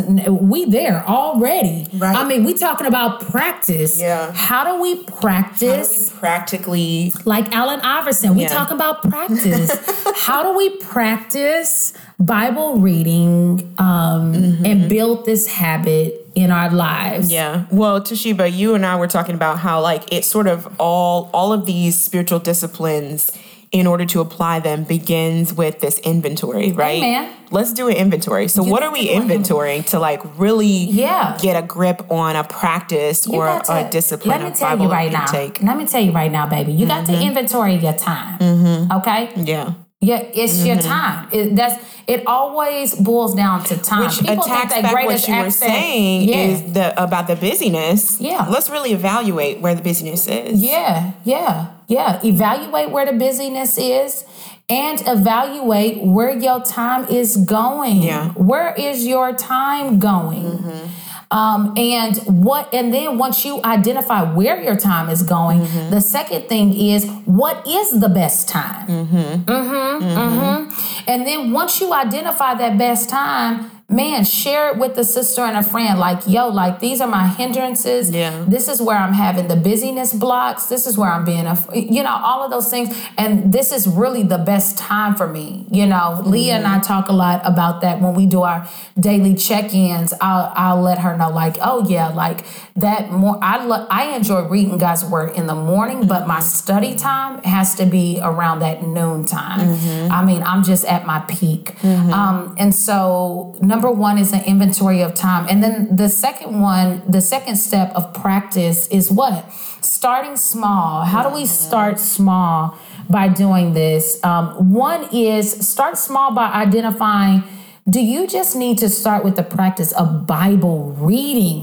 we 0.54 0.66
there 0.66 1.04
already 1.08 1.88
Right. 1.94 2.16
i 2.16 2.24
mean 2.28 2.44
we 2.46 2.54
talking 2.56 2.88
about 2.88 3.22
practice 3.22 4.00
Yeah. 4.00 4.32
how 4.34 4.64
do 4.70 4.82
we 4.82 4.92
practice 5.04 6.10
practically 6.10 7.14
like 7.26 7.54
Allen 7.54 7.80
Iverson, 7.82 8.36
we 8.36 8.44
Yeah. 8.44 8.48
talk 8.60 8.72
about 8.72 9.04
practice. 9.04 9.70
How 10.28 10.40
do 10.44 10.58
we 10.58 10.68
practice 10.78 11.94
Bible 12.20 12.78
reading 12.78 13.76
um, 13.78 14.34
mm-hmm. 14.34 14.66
and 14.66 14.90
build 14.90 15.26
this 15.26 15.48
habit 15.48 16.26
in 16.34 16.50
our 16.50 16.72
lives? 16.72 17.32
Yeah. 17.32 17.66
Well, 17.72 18.02
Te'Sheba, 18.02 18.52
you 18.52 18.74
and 18.74 18.86
I 18.86 18.96
were 18.96 19.08
talking 19.08 19.36
about 19.36 19.60
how 19.60 19.82
like 19.82 20.12
it's 20.12 20.28
sort 20.28 20.48
of 20.48 20.68
all 20.80 21.30
all 21.34 21.54
of 21.54 21.66
these 21.66 21.98
spiritual 21.98 22.40
disciplines 22.40 23.32
in 23.72 23.86
order 23.86 24.06
to 24.06 24.22
apply 24.22 24.60
them 24.60 24.84
begins 24.84 25.54
with 25.54 25.80
this 25.82 26.00
inventory, 26.00 26.72
right? 26.72 27.04
Amen. 27.04 27.34
Let's 27.52 27.74
do 27.74 27.88
an 27.90 27.96
inventory. 27.96 28.48
So 28.48 28.64
You 28.64 28.72
what 28.72 28.82
are 28.82 28.92
we 28.92 29.10
inventorying 29.10 29.86
to 29.88 30.00
like 30.00 30.22
really 30.40 30.68
Yeah. 30.68 31.38
get 31.42 31.62
a 31.62 31.66
grip 31.66 32.10
on 32.10 32.36
a 32.36 32.44
practice 32.44 33.28
You 33.28 33.36
or 33.36 33.46
got 33.46 33.70
a 33.70 33.90
discipline 33.90 34.42
Let 34.42 34.50
me 34.50 34.58
tell 34.58 34.70
Bible 34.70 34.86
you 34.86 34.92
right 34.92 35.14
intake? 35.14 35.62
now. 35.62 35.74
Let 35.74 35.78
me 35.78 35.86
tell 35.86 36.02
you 36.02 36.12
right 36.12 36.32
now, 36.32 36.48
baby. 36.48 36.72
You 36.72 36.88
got 36.88 37.06
to 37.08 37.12
mm-hmm. 37.12 37.22
inventory 37.28 37.76
your 37.76 37.94
time. 37.94 38.40
Mm-hmm. 38.40 38.92
Okay. 39.00 39.32
Yeah. 39.36 39.74
Yeah, 40.00 40.20
it's 40.20 40.64
your 40.64 40.76
mm-hmm. 40.76 40.88
time. 40.88 41.30
It, 41.34 41.56
that's 41.56 41.84
it. 42.06 42.28
Always 42.28 42.94
boils 42.94 43.34
down 43.34 43.64
to 43.64 43.78
time. 43.78 44.06
Which 44.06 44.20
People 44.20 44.44
attacks 44.44 44.74
think 44.74 44.84
back 44.84 44.94
what 44.94 45.28
you 45.28 45.36
were 45.36 45.50
saying 45.50 46.30
yeah. 46.30 46.36
is 46.36 46.74
the 46.74 47.04
about 47.04 47.26
the 47.26 47.36
busyness. 47.36 48.22
Yeah. 48.22 48.46
Let's 48.48 48.70
really 48.70 48.94
evaluate 48.94 49.60
where 49.60 49.74
the 49.74 49.82
busyness 49.82 50.28
is. 50.28 50.62
Yeah, 50.62 51.14
yeah, 51.24 51.72
yeah. 51.88 52.24
Evaluate 52.24 52.92
where 52.92 53.08
the 53.08 53.14
busyness 53.14 53.80
is 53.80 54.24
and 54.70 55.02
evaluate 55.08 56.04
where 56.04 56.38
your 56.38 56.62
time 56.62 57.08
is 57.08 57.36
going. 57.38 58.04
Yeah. 58.04 58.30
Where 58.34 58.76
is 58.76 59.08
your 59.08 59.34
time 59.34 59.98
going? 59.98 60.44
Mm-hmm. 60.44 61.07
Um, 61.30 61.74
and 61.78 62.16
what 62.46 62.74
and 62.74 62.94
then 62.94 63.18
once 63.18 63.44
you 63.44 63.62
identify 63.64 64.24
where 64.24 64.62
your 64.62 64.78
time 64.78 65.10
is 65.10 65.24
going, 65.24 65.60
the 65.90 66.00
second 66.00 66.48
thing 66.48 66.74
is 66.74 67.06
what 67.26 67.68
is 67.68 68.00
the 68.00 68.10
best 68.10 68.48
time? 68.48 68.88
Mm-hmm. 68.88 69.52
Mm-hmm. 69.52 70.06
Mm-hmm. 70.06 71.10
And 71.10 71.28
then 71.28 71.52
once 71.52 71.82
you 71.82 71.94
identify 71.94 72.54
that 72.56 72.78
best 72.78 73.10
time, 73.10 73.72
man, 73.90 74.26
share 74.26 74.70
it 74.70 74.78
with 74.78 74.98
a 74.98 75.04
sister 75.04 75.42
and 75.42 75.56
a 75.56 75.64
friend. 75.64 75.98
Like, 75.98 76.28
yo, 76.28 76.50
like 76.50 76.82
these 76.82 77.00
are 77.00 77.08
my 77.08 77.26
hindrances. 77.26 78.12
Yeah. 78.12 78.44
This 78.46 78.68
is 78.68 78.82
where 78.82 78.98
I'm 78.98 79.14
having 79.14 79.48
the 79.48 79.56
busyness 79.56 80.14
blocks. 80.14 80.66
This 80.66 80.86
is 80.86 80.98
where 80.98 81.10
I'm 81.10 81.24
being 81.24 81.46
a, 81.46 81.58
you 81.74 82.04
know, 82.04 82.20
all 82.22 82.44
of 82.44 82.52
those 82.52 82.70
things. 82.70 82.90
And 83.18 83.54
this 83.54 83.72
is 83.72 83.88
really 83.88 84.24
the 84.24 84.40
best 84.40 84.78
time 84.78 85.16
for 85.16 85.26
me. 85.26 85.66
You 85.72 85.86
know, 85.86 86.20
mm-hmm. 86.20 86.30
Leah 86.30 86.56
and 86.56 86.68
I 86.68 86.80
talk 86.80 87.08
a 87.08 87.14
lot 87.14 87.42
about 87.46 87.80
that 87.82 88.02
when 88.02 88.14
we 88.14 88.26
do 88.26 88.42
our 88.42 88.68
daily 89.00 89.36
check-ins. 89.36 90.14
I'll 90.20 90.52
I'll 90.56 90.82
let 90.82 91.00
her 91.00 91.16
know, 91.16 91.30
like, 91.30 91.56
oh 91.62 91.88
yeah, 91.88 92.10
like 92.10 92.46
that 92.76 93.10
more. 93.12 93.40
I 93.42 93.64
lo- 93.64 93.88
I 93.90 94.16
enjoy 94.16 94.48
reading 94.48 94.78
God's 94.78 95.06
word 95.06 95.36
in 95.36 95.48
the 95.48 95.56
morning, 95.56 96.08
but 96.08 96.28
my 96.28 96.40
mm-hmm. 96.40 96.44
study 96.44 96.96
time 96.96 97.42
has 97.44 97.76
to 97.76 97.86
be 97.86 98.20
around 98.22 98.60
that 98.60 98.84
noon 98.84 99.26
time. 99.26 99.60
Mm-hmm. 99.60 100.12
I 100.12 100.26
mean, 100.26 100.44
I'm 100.44 100.64
just 100.64 100.84
at 100.86 101.06
my 101.06 101.20
peak. 101.22 101.82
Um, 101.84 102.56
and 102.58 102.76
so 102.76 103.56
number 103.78 103.92
one 103.92 104.18
is 104.18 104.34
an 104.34 104.44
inventory 104.46 105.02
of 105.02 105.14
time. 105.14 105.46
And 105.48 105.64
then 105.64 105.96
the 105.96 106.10
second 106.10 106.60
one, 106.60 107.04
the 107.08 107.22
second 107.22 107.58
step 107.58 107.92
of 107.94 108.12
practice 108.12 108.88
is 108.88 109.12
what? 109.12 109.54
Starting 109.82 110.36
small. 110.36 111.06
How 111.06 111.30
do 111.30 111.36
we 111.36 111.46
start 111.46 112.00
small 112.00 112.76
by 113.08 113.28
doing 113.28 113.74
this? 113.74 114.20
Um, 114.24 114.74
one 114.74 115.08
is 115.14 115.46
start 115.68 116.00
small 116.00 116.34
by 116.34 116.48
identifying 116.52 117.44
do 117.88 118.02
you 118.02 118.28
just 118.28 118.56
need 118.56 118.80
to 118.80 118.90
start 118.90 119.24
with 119.24 119.36
the 119.38 119.44
practice 119.44 119.94
of 119.94 120.26
Bible 120.26 120.92
reading? 120.98 121.62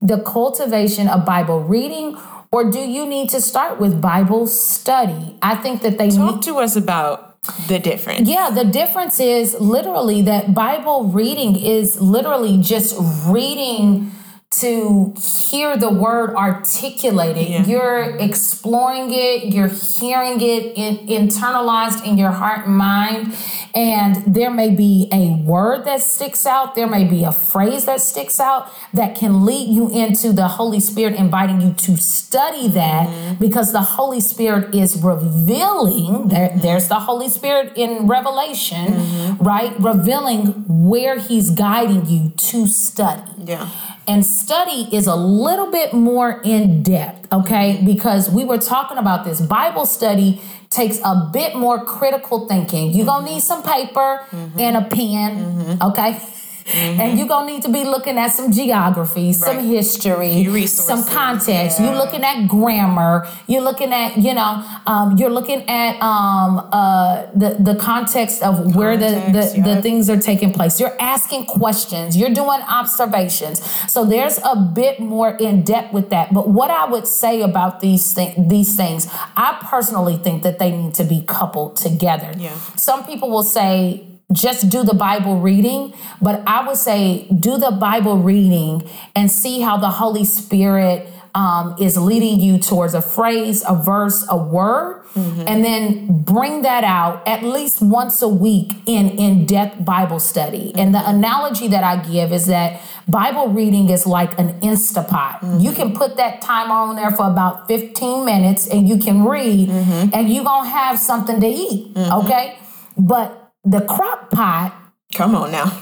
The 0.00 0.18
cultivation 0.22 1.08
of 1.08 1.26
Bible 1.26 1.60
reading, 1.60 2.16
or 2.50 2.70
do 2.70 2.78
you 2.78 3.04
need 3.04 3.28
to 3.30 3.40
start 3.40 3.78
with 3.78 4.00
Bible 4.00 4.46
study? 4.46 5.36
I 5.42 5.56
think 5.56 5.82
that 5.82 5.98
they 5.98 6.08
need 6.08 6.16
Talk 6.16 6.42
to 6.42 6.56
us 6.58 6.74
about 6.74 7.31
the 7.66 7.80
difference. 7.80 8.28
yeah, 8.28 8.50
the 8.50 8.64
difference 8.64 9.18
is 9.18 9.58
literally 9.58 10.22
that 10.22 10.54
Bible 10.54 11.08
reading 11.08 11.56
is 11.56 12.00
literally 12.00 12.56
just 12.58 12.96
reading 13.26 14.12
to 14.60 15.14
hear 15.18 15.76
the 15.76 15.90
word 15.90 16.34
articulated. 16.34 17.66
You're 17.66 18.16
exploring 18.16 19.10
it, 19.10 19.52
you're 19.52 19.68
hearing 19.68 20.40
it 20.40 20.76
in, 20.76 20.98
internalized 21.06 22.06
in 22.06 22.18
your 22.18 22.32
heart 22.32 22.66
and 22.66 22.76
mind. 22.76 23.34
And 23.74 24.34
there 24.34 24.50
may 24.50 24.68
be 24.68 25.08
a 25.10 25.42
word 25.42 25.86
that 25.86 26.02
sticks 26.02 26.44
out, 26.44 26.74
there 26.74 26.86
may 26.86 27.04
be 27.04 27.24
a 27.24 27.32
phrase 27.32 27.86
that 27.86 28.02
sticks 28.02 28.38
out 28.38 28.70
that 28.92 29.16
can 29.16 29.46
lead 29.46 29.68
you 29.68 29.90
into 29.90 30.32
the 30.32 30.48
Holy 30.48 30.80
Spirit 30.80 31.14
inviting 31.14 31.62
you 31.62 31.72
to 31.72 31.96
study 31.96 32.68
that 32.68 33.08
mm-hmm. 33.08 33.40
because 33.40 33.72
the 33.72 33.80
Holy 33.80 34.20
Spirit 34.20 34.74
is 34.74 35.02
revealing, 35.02 36.28
there, 36.28 36.50
mm-hmm. 36.50 36.60
there's 36.60 36.88
the 36.88 37.00
Holy 37.00 37.28
Spirit 37.28 37.72
in 37.76 38.06
Revelation, 38.06 38.92
mm-hmm. 38.92 39.42
right? 39.42 39.72
Revealing 39.80 40.64
where 40.68 41.18
He's 41.18 41.50
guiding 41.50 42.04
you 42.06 42.30
to 42.36 42.66
study. 42.66 43.22
Yeah. 43.38 43.70
And 44.06 44.26
study 44.26 44.88
is 44.94 45.06
a 45.06 45.14
little 45.14 45.70
bit 45.70 45.92
more 45.92 46.40
in 46.44 46.82
depth, 46.82 47.32
okay? 47.32 47.76
Mm-hmm. 47.76 47.86
Because 47.86 48.30
we 48.30 48.44
were 48.44 48.58
talking 48.58 48.98
about 48.98 49.24
this. 49.24 49.40
Bible 49.40 49.86
study 49.86 50.40
takes 50.70 50.98
a 51.04 51.30
bit 51.32 51.54
more 51.54 51.84
critical 51.84 52.48
thinking. 52.48 52.92
You're 52.92 53.06
gonna 53.06 53.26
need 53.26 53.42
some 53.42 53.62
paper 53.62 54.24
mm-hmm. 54.30 54.58
and 54.58 54.76
a 54.76 54.82
pen, 54.82 55.38
mm-hmm. 55.38 55.82
okay? 55.90 56.20
And 56.66 57.18
you're 57.18 57.28
gonna 57.28 57.46
need 57.52 57.62
to 57.62 57.68
be 57.68 57.84
looking 57.84 58.16
at 58.18 58.28
some 58.32 58.50
geography, 58.52 59.32
some 59.32 59.56
Right. 59.56 59.64
history, 59.66 60.66
some 60.66 61.04
context. 61.04 61.80
yeah. 61.80 61.86
You're 61.86 61.96
looking 61.96 62.22
at 62.24 62.46
grammar. 62.48 63.26
You're 63.46 63.62
looking 63.62 63.92
at, 63.92 64.16
you 64.18 64.34
know, 64.34 64.62
um, 64.86 65.16
you're 65.18 65.30
looking 65.30 65.68
at 65.68 66.00
um, 66.02 66.58
uh, 66.72 67.22
the 67.34 67.56
the 67.58 67.74
context 67.76 68.42
of 68.42 68.74
where 68.76 68.96
the 68.96 69.12
Context, 69.12 69.54
the, 69.56 69.60
the 69.62 69.82
things 69.82 70.08
are 70.08 70.16
taking 70.20 70.52
place. 70.52 70.80
You're 70.80 70.96
asking 71.00 71.46
questions. 71.46 72.16
You're 72.16 72.30
doing 72.34 72.60
observations. 72.68 73.60
So 73.90 74.04
there's 74.04 74.38
a 74.44 74.56
bit 74.56 75.00
more 75.00 75.30
in 75.30 75.62
depth 75.62 75.92
with 75.92 76.10
that. 76.10 76.32
But 76.32 76.48
what 76.48 76.70
I 76.70 76.84
would 76.86 77.06
say 77.06 77.42
about 77.42 77.80
these 77.80 78.12
things, 78.12 78.34
these 78.48 78.76
things, 78.76 79.08
I 79.36 79.58
personally 79.62 80.16
think 80.16 80.42
that 80.42 80.58
they 80.58 80.70
need 80.70 80.94
to 80.94 81.04
be 81.04 81.22
coupled 81.26 81.76
together. 81.76 82.32
Yeah. 82.36 82.50
Some 82.76 83.04
people 83.04 83.30
will 83.30 83.42
say 83.44 84.04
just 84.32 84.68
do 84.68 84.82
the 84.82 84.94
Bible 84.94 85.40
reading, 85.40 85.94
but 86.20 86.42
I 86.46 86.66
would 86.66 86.76
say 86.76 87.26
do 87.28 87.56
the 87.58 87.70
Bible 87.70 88.18
reading 88.18 88.88
and 89.14 89.30
see 89.30 89.60
how 89.60 89.76
the 89.76 89.90
Holy 89.90 90.24
Spirit 90.24 91.08
um, 91.34 91.76
is 91.80 91.96
leading 91.96 92.40
you 92.40 92.58
towards 92.58 92.94
a 92.94 93.00
phrase, 93.00 93.64
a 93.66 93.74
verse, 93.74 94.26
a 94.28 94.36
word, 94.36 95.02
mm-hmm. 95.14 95.44
and 95.46 95.64
then 95.64 96.22
bring 96.22 96.62
that 96.62 96.84
out 96.84 97.26
at 97.26 97.42
least 97.42 97.80
once 97.80 98.20
a 98.20 98.28
week 98.28 98.72
in 98.86 99.08
in 99.10 99.46
depth 99.46 99.82
Bible 99.82 100.20
study. 100.20 100.72
And 100.76 100.94
the 100.94 100.98
mm-hmm. 100.98 101.16
analogy 101.16 101.68
that 101.68 101.84
I 101.84 102.02
give 102.02 102.32
is 102.32 102.46
that 102.46 102.80
Bible 103.08 103.48
reading 103.48 103.88
is 103.88 104.06
like 104.06 104.38
an 104.38 104.60
Instapot. 104.60 105.62
You 105.62 105.70
mm-hmm. 105.70 105.76
can 105.76 105.96
put 105.96 106.16
that 106.18 106.42
timer 106.42 106.74
on 106.74 106.96
there 106.96 107.10
for 107.10 107.26
about 107.26 107.66
15 107.66 108.26
minutes 108.26 108.68
and 108.68 108.86
you 108.86 108.98
can 108.98 109.24
read, 109.24 109.70
and 109.70 110.30
you're 110.30 110.44
gonna 110.44 110.68
have 110.68 110.98
something 110.98 111.40
to 111.40 111.46
eat, 111.46 111.96
okay? 111.96 112.58
But 112.98 113.41
the 113.64 113.80
crock 113.82 114.30
pot, 114.30 114.74
Come 115.14 115.34
on 115.34 115.52
now. 115.52 115.80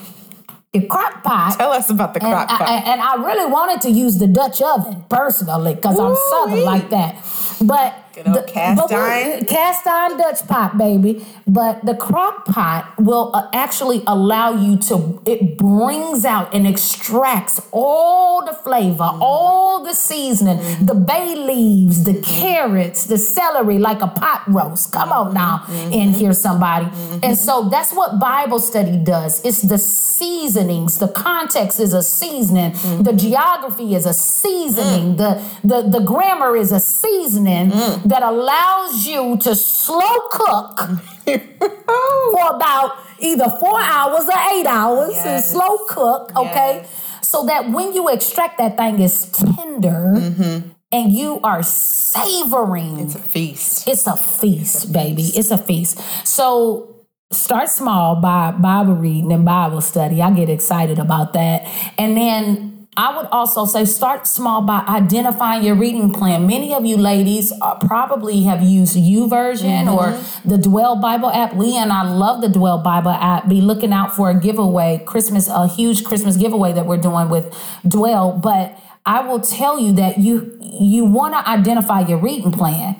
the 0.72 0.86
crock 0.86 1.22
pot, 1.22 1.54
Tell 1.58 1.72
us 1.72 1.88
about 1.90 2.14
the 2.14 2.20
crock 2.20 2.50
I, 2.50 2.56
pot. 2.58 2.68
and 2.86 3.00
I 3.00 3.14
really 3.16 3.50
wanted 3.50 3.80
to 3.82 3.90
use 3.90 4.18
the 4.18 4.26
Dutch 4.26 4.60
oven 4.62 5.04
personally 5.08 5.74
because 5.74 5.98
I'm 5.98 6.16
southern 6.30 6.64
like 6.64 6.90
that. 6.90 7.16
But 7.62 7.94
Good 8.24 8.36
old 8.36 8.46
cast 8.46 8.80
but 8.88 8.92
iron. 8.92 9.44
cast 9.56 9.86
iron 9.86 10.18
Dutch 10.18 10.46
pot, 10.46 10.76
baby. 10.78 11.24
But 11.46 11.84
the 11.84 11.94
crock 11.94 12.44
pot 12.46 12.94
will 12.98 13.30
uh, 13.34 13.48
actually 13.52 14.02
allow 14.06 14.52
you 14.54 14.76
to. 14.88 15.22
It 15.26 15.56
brings 15.58 16.24
out 16.24 16.54
and 16.54 16.66
extracts 16.66 17.60
all 17.72 18.44
the 18.44 18.52
flavor, 18.52 18.90
Mm-hmm. 19.10 19.22
all 19.22 19.84
the 19.84 19.94
seasoning, 19.94 20.58
the 20.84 20.94
bay 20.94 21.34
leaves, 21.34 22.04
the 22.04 22.20
carrots, 22.20 23.04
the 23.06 23.18
celery, 23.18 23.78
like 23.78 24.02
a 24.02 24.08
pot 24.08 24.42
roast. 24.48 24.92
Come 24.92 25.10
on 25.12 25.34
now, 25.34 25.64
Mm-hmm. 25.66 25.92
in 25.92 26.08
here, 26.12 26.32
somebody. 26.32 26.86
And 27.22 27.36
so 27.36 27.68
that's 27.68 27.92
what 27.92 28.18
Bible 28.20 28.58
study 28.60 28.96
does. 28.98 29.44
It's 29.44 29.62
the 29.62 29.78
seasonings. 29.78 30.98
The 30.98 31.08
context 31.08 31.80
is 31.80 31.92
a 31.94 32.02
seasoning. 32.02 32.72
Mm-hmm. 32.72 33.02
The 33.02 33.12
geography 33.14 33.94
is 33.94 34.06
a 34.06 34.14
seasoning. 34.14 35.16
The, 35.16 35.42
the 35.64 35.82
the 35.82 36.00
grammar 36.00 36.56
is 36.56 36.72
a 36.72 36.80
seasoning 36.80 37.70
Mm. 37.70 38.08
That 38.10 38.22
allows 38.22 39.06
you 39.06 39.38
to 39.38 39.54
slow 39.54 40.16
cook 40.30 40.78
for 41.26 42.46
about 42.56 42.96
either 43.18 43.48
four 43.60 43.80
hours 43.80 44.24
or 44.26 44.38
eight 44.52 44.66
hours 44.66 45.14
and 45.24 45.42
slow 45.42 45.78
cook, 45.88 46.30
okay? 46.36 46.82
Yes. 46.82 47.06
So 47.22 47.44
that 47.46 47.70
when 47.70 47.92
you 47.94 48.08
extract 48.08 48.58
that 48.58 48.76
thing 48.76 49.00
is 49.00 49.26
tender 49.30 50.14
Mm-hmm. 50.16 50.68
and 50.92 51.12
you 51.12 51.40
are 51.42 51.62
savoring 51.62 52.98
It's 53.00 53.14
a 53.14 53.18
feast. 53.20 53.86
it's 53.88 54.06
a 54.06 54.16
feast, 54.16 54.92
baby. 54.92 55.22
It's 55.34 55.50
a 55.50 55.58
feast. 55.58 56.00
So 56.26 57.06
start 57.30 57.68
small 57.68 58.16
by 58.16 58.50
Bible 58.52 58.94
reading 58.96 59.30
and 59.32 59.44
Bible 59.44 59.80
study. 59.80 60.20
I 60.20 60.30
get 60.32 60.48
excited 60.50 60.98
about 60.98 61.32
that. 61.34 61.62
And 61.96 62.16
then 62.16 62.69
I 62.96 63.16
would 63.16 63.26
also 63.26 63.64
say 63.66 63.84
start 63.84 64.26
small 64.26 64.62
by 64.62 64.84
identifying 64.86 65.62
your 65.62 65.76
reading 65.76 66.12
plan. 66.12 66.46
Many 66.46 66.74
of 66.74 66.84
you 66.84 66.96
ladies 66.96 67.52
uh, 67.62 67.78
probably 67.78 68.42
have 68.42 68.62
used 68.62 68.96
YouVersion 68.96 69.86
or 69.94 70.20
the 70.44 70.58
Dwell 70.58 70.96
Bible 70.96 71.30
app. 71.30 71.54
Leah 71.54 71.80
and 71.80 71.92
I 71.92 72.02
love 72.02 72.40
the 72.40 72.48
Dwell 72.48 72.78
Bible 72.82 73.12
app. 73.12 73.48
Be 73.48 73.60
looking 73.60 73.92
out 73.92 74.14
for 74.14 74.28
a 74.30 74.38
giveaway, 74.38 75.02
Christmas, 75.06 75.48
a 75.48 75.68
huge 75.68 76.04
Christmas 76.04 76.36
giveaway 76.36 76.72
that 76.72 76.84
we're 76.84 76.96
doing 76.96 77.28
with 77.30 77.56
Dwell. 77.86 78.32
But 78.32 78.76
I 79.06 79.20
will 79.22 79.40
tell 79.40 79.78
you 79.78 79.92
that 79.94 80.18
you 80.18 80.58
you 80.60 81.04
want 81.04 81.34
to 81.34 81.48
identify 81.48 82.00
your 82.00 82.18
reading 82.18 82.50
plan. 82.50 82.96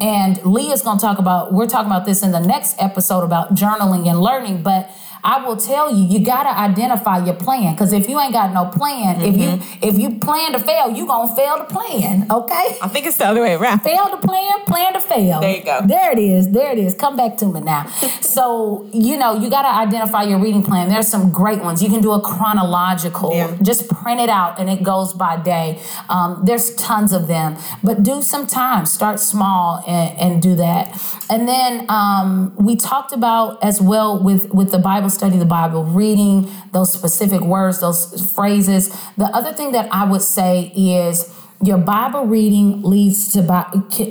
And 0.00 0.44
Leah's 0.44 0.82
going 0.82 0.98
to 0.98 1.02
talk 1.02 1.18
about, 1.18 1.52
we're 1.52 1.66
talking 1.66 1.90
about 1.90 2.04
this 2.04 2.22
in 2.22 2.32
the 2.32 2.40
next 2.40 2.76
episode 2.80 3.22
about 3.22 3.54
journaling 3.54 4.06
and 4.08 4.20
learning, 4.20 4.62
but 4.62 4.90
I 5.26 5.44
will 5.44 5.56
tell 5.56 5.92
you, 5.92 6.04
you 6.06 6.24
got 6.24 6.44
to 6.44 6.56
identify 6.56 7.24
your 7.24 7.34
plan. 7.34 7.74
Because 7.74 7.92
if 7.92 8.08
you 8.08 8.20
ain't 8.20 8.32
got 8.32 8.54
no 8.54 8.66
plan, 8.66 9.20
if 9.20 9.36
you 9.36 9.60
if 9.82 9.98
you 9.98 10.20
plan 10.20 10.52
to 10.52 10.60
fail, 10.60 10.88
you 10.90 11.04
going 11.04 11.28
to 11.28 11.34
fail 11.34 11.58
to 11.58 11.64
plan, 11.64 12.30
okay? 12.30 12.78
I 12.80 12.86
think 12.86 13.06
it's 13.06 13.16
the 13.16 13.26
other 13.26 13.42
way 13.42 13.54
around. 13.54 13.80
Fail 13.86 14.08
to 14.08 14.18
plan, 14.18 14.64
plan 14.66 14.92
to 14.92 15.00
fail. 15.00 15.40
There 15.40 15.56
you 15.56 15.64
go. 15.64 15.80
There 15.84 16.12
it 16.12 16.18
is. 16.20 16.50
There 16.50 16.70
it 16.70 16.78
is. 16.78 16.94
Come 16.94 17.16
back 17.16 17.36
to 17.38 17.46
me 17.46 17.60
now. 17.60 17.86
so, 18.20 18.88
you 18.92 19.16
know, 19.16 19.34
you 19.36 19.50
got 19.50 19.62
to 19.62 19.68
identify 19.68 20.22
your 20.22 20.38
reading 20.38 20.62
plan. 20.62 20.88
There's 20.88 21.08
some 21.08 21.30
great 21.32 21.60
ones. 21.60 21.82
You 21.82 21.88
can 21.88 22.00
do 22.00 22.12
a 22.12 22.20
chronological, 22.20 23.32
Yeah. 23.34 23.56
just 23.62 23.88
print 23.88 24.20
it 24.20 24.28
out 24.28 24.58
and 24.60 24.70
it 24.70 24.82
goes 24.82 25.12
by 25.12 25.36
day. 25.38 25.80
Um, 26.08 26.42
there's 26.44 26.74
tons 26.76 27.12
of 27.12 27.26
them, 27.26 27.56
but 27.82 28.02
do 28.04 28.22
some 28.22 28.46
time. 28.46 28.86
Start 28.86 29.18
small 29.20 29.82
and, 29.86 30.16
and 30.18 30.42
do 30.42 30.54
that. 30.56 31.00
And 31.28 31.48
then 31.48 31.86
um, 31.88 32.54
we 32.56 32.76
talked 32.76 33.12
about 33.12 33.62
as 33.62 33.80
well 33.80 34.22
with, 34.22 34.52
with 34.54 34.70
the 34.70 34.78
Bible 34.78 35.10
study, 35.16 35.36
the 35.38 35.44
Bible 35.44 35.84
reading, 35.84 36.50
those 36.72 36.92
specific 36.92 37.40
words, 37.40 37.80
those 37.80 38.32
phrases. 38.34 38.88
The 39.16 39.24
other 39.26 39.52
thing 39.52 39.72
that 39.72 39.88
I 39.92 40.04
would 40.04 40.22
say 40.22 40.72
is, 40.76 41.32
your 41.62 41.78
Bible 41.78 42.26
reading 42.26 42.82
leads 42.82 43.32
to 43.32 43.40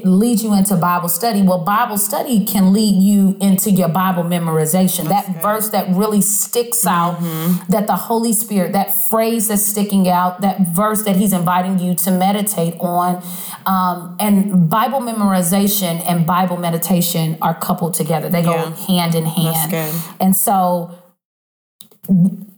leads 0.04 0.44
you 0.44 0.54
into 0.54 0.76
Bible 0.76 1.10
study. 1.10 1.44
Well, 1.44 1.64
Bible 1.64 1.98
study 1.98 2.44
can 2.44 2.74
lead 2.74 3.02
you 3.02 3.38
into 3.40 3.70
your 3.70 3.90
Bible 3.90 4.24
memorization. 4.24 5.08
that 5.10 5.42
verse 5.42 5.70
that 5.70 5.88
really 5.96 6.22
sticks 6.22 6.88
out, 6.88 7.20
that 7.70 7.86
the 7.88 7.96
Holy 7.96 8.34
Spirit, 8.34 8.74
that 8.74 8.94
phrase 8.94 9.48
that's 9.50 9.66
sticking 9.66 10.08
out, 10.08 10.42
that 10.42 10.62
verse 10.76 11.04
that 11.04 11.16
He's 11.16 11.34
inviting 11.34 11.78
you 11.80 11.94
to 11.96 12.12
meditate 12.12 12.76
on, 12.80 13.24
um, 13.66 14.16
and 14.20 14.70
Bible 14.70 15.00
memorization 15.00 16.04
and 16.06 16.26
Bible 16.26 16.58
meditation 16.58 17.38
are 17.42 17.54
coupled 17.54 17.94
together. 17.94 18.30
They 18.30 18.42
go 18.44 18.72
hand 18.72 19.14
in 19.14 19.26
hand. 19.26 19.72
good. 19.72 19.94
And 20.20 20.36
so 20.36 20.98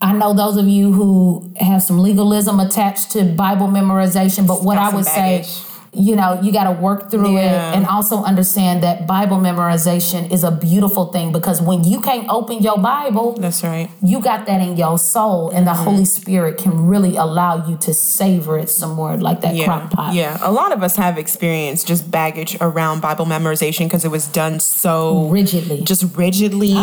I 0.02 0.14
know 0.14 0.34
those 0.34 0.58
of 0.58 0.68
you 0.68 0.92
who 0.92 1.54
have 1.60 1.82
some 1.82 2.00
legalism 2.00 2.60
attached 2.60 3.12
to 3.12 3.24
Bible 3.24 3.68
memorization, 3.68 4.46
but 4.48 4.64
what 4.64 4.78
I 4.78 4.94
would 4.94 5.06
baggage. 5.06 5.46
say, 5.46 5.64
you 5.94 6.16
know, 6.16 6.40
you 6.42 6.52
got 6.52 6.66
to 6.66 6.72
work 6.72 7.10
through 7.10 7.34
Yeah. 7.36 7.72
it 7.72 7.76
and 7.78 7.86
also 7.88 8.24
understand 8.24 8.84
that 8.84 9.08
Bible 9.08 9.38
memorization 9.38 10.30
is 10.32 10.44
a 10.44 10.52
beautiful 10.52 11.06
thing 11.08 11.32
because 11.32 11.62
when 11.62 11.84
you 11.84 12.02
can't 12.02 12.28
open 12.30 12.60
your 12.62 12.78
Bible, 12.78 13.34
That's 13.34 13.64
right. 13.64 13.90
you 14.02 14.20
got 14.20 14.46
that 14.46 14.62
in 14.62 14.78
your 14.78 14.98
soul, 15.00 15.50
and 15.50 15.66
the 15.66 15.72
Mm-hmm. 15.72 15.84
Holy 15.84 16.06
Spirit 16.06 16.58
can 16.58 16.88
really 16.88 17.16
allow 17.16 17.68
you 17.68 17.78
to 17.78 17.94
savor 17.94 18.58
it 18.58 18.70
some 18.70 18.92
more, 18.94 19.16
like 19.18 19.42
that 19.42 19.56
Yeah, 19.56 19.66
crock 19.66 19.92
pot. 19.92 20.14
yeah. 20.14 20.38
A 20.42 20.52
lot 20.52 20.72
of 20.72 20.82
us 20.84 20.96
have 20.98 21.18
experienced 21.18 21.88
just 21.88 22.10
baggage 22.12 22.58
around 22.62 23.02
Bible 23.02 23.26
memorization 23.26 23.86
because 23.86 24.04
it 24.06 24.12
was 24.12 24.28
done 24.28 24.60
so 24.60 25.28
Rigidly. 25.30 25.82
just 25.84 26.04
rigidly. 26.18 26.74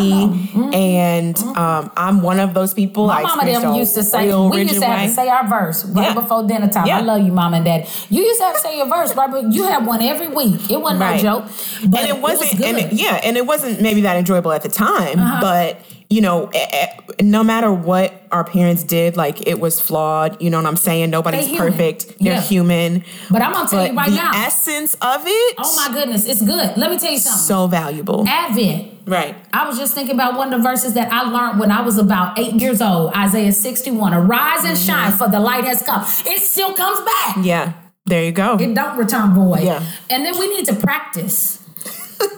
And 0.73 1.37
um, 1.57 1.91
I'm 1.97 2.23
one 2.23 2.41
of 2.41 2.55
those 2.55 2.73
people. 2.75 3.07
My 3.07 3.21
I 3.21 3.23
mama 3.23 3.45
them 3.45 3.75
used 3.75 3.95
to 3.95 4.03
say 4.03 4.33
we 4.35 4.63
used 4.63 4.75
to 4.81 4.87
have 4.87 5.01
way. 5.01 5.07
to 5.09 5.13
say 5.13 5.29
our 5.29 5.47
verse 5.49 5.85
right 5.85 6.09
Yeah. 6.09 6.15
before 6.15 6.47
dinner 6.47 6.69
time. 6.69 6.89
I 6.89 7.01
love 7.01 7.23
you, 7.25 7.33
mom 7.33 7.55
and 7.55 7.65
dad. 7.65 7.89
You 8.11 8.23
used 8.23 8.41
to 8.41 8.45
have 8.47 8.55
to 8.55 8.61
say 8.61 8.77
your 8.77 8.87
verse, 8.89 9.04
But 9.13 9.53
you 9.53 9.65
had 9.65 9.85
one 9.87 10.01
every 10.03 10.29
week. 10.29 10.71
It 10.71 10.81
wasn't 10.81 11.01
Right. 11.01 11.23
no 11.23 11.41
joke. 11.41 11.51
But 11.87 12.01
and 12.01 12.09
it 12.09 12.21
wasn't 12.23 12.53
was 12.53 12.61
and. 12.63 12.77
Uh-huh. 12.77 12.87
it, 12.89 12.93
yeah 12.95 13.21
and 13.23 13.37
it 13.37 13.47
wasn't 13.47 13.81
maybe 13.81 14.01
that 14.03 14.17
enjoyable 14.17 14.53
at 14.53 14.63
the 14.63 14.69
time 14.69 15.17
but 15.41 15.81
you 16.11 16.21
know 16.21 16.47
eh, 16.55 16.67
eh, 16.73 16.87
no 17.23 17.43
matter 17.43 17.73
what 17.73 18.23
our 18.31 18.45
parents 18.45 18.83
did 18.83 19.17
like 19.17 19.47
it 19.49 19.59
was 19.59 19.81
flawed 19.81 20.41
you 20.41 20.51
know 20.51 20.59
what 20.59 20.67
i'm 20.67 20.77
saying 20.77 21.09
nobody's 21.11 21.47
human. 21.47 21.73
perfect 21.73 22.19
they're 22.21 22.35
Yeah. 22.35 22.41
human 22.41 23.05
But 23.31 23.43
I'm 23.43 23.53
gonna 23.53 23.69
tell 23.69 23.81
but 23.85 23.91
you 23.93 23.97
right 23.97 24.11
now 24.11 24.31
the 24.33 24.39
now. 24.39 24.47
essence 24.47 24.95
of 25.01 25.23
it 25.27 25.55
oh 25.59 25.75
my 25.77 25.93
goodness, 25.95 26.27
it's 26.27 26.43
good. 26.43 26.77
Let 26.77 26.91
me 26.91 26.99
tell 26.99 27.11
you 27.13 27.19
something. 27.19 27.41
so 27.41 27.67
valuable 27.67 28.25
Advent. 28.29 28.93
right 29.07 29.35
I 29.53 29.67
was 29.67 29.79
just 29.79 29.95
thinking 29.95 30.15
about 30.15 30.37
one 30.37 30.53
of 30.53 30.61
the 30.63 30.69
verses 30.69 30.93
that 30.95 31.11
I 31.13 31.23
learned 31.23 31.59
when 31.59 31.71
I 31.73 31.81
was 31.81 31.97
about 31.99 32.39
eight 32.39 32.55
years 32.55 32.81
old. 32.83 33.13
Isaiah 33.15 33.53
61. 33.53 34.13
Arise 34.15 34.65
and 34.65 34.77
shine, 34.79 35.13
for 35.13 35.29
the 35.29 35.41
light 35.41 35.65
has 35.65 35.83
come. 35.83 36.03
It 36.27 36.41
still 36.43 36.73
comes 36.75 37.01
back. 37.01 37.37
yeah 37.43 37.73
there 38.07 38.25
you 38.25 38.33
go 38.33 38.57
It 38.59 38.75
don't 38.75 38.99
return 38.99 39.35
void. 39.35 39.65
Yeah. 39.65 39.85
And 40.11 40.25
then 40.25 40.39
we 40.39 40.55
need 40.55 40.67
to 40.67 40.75
practice. 40.75 41.63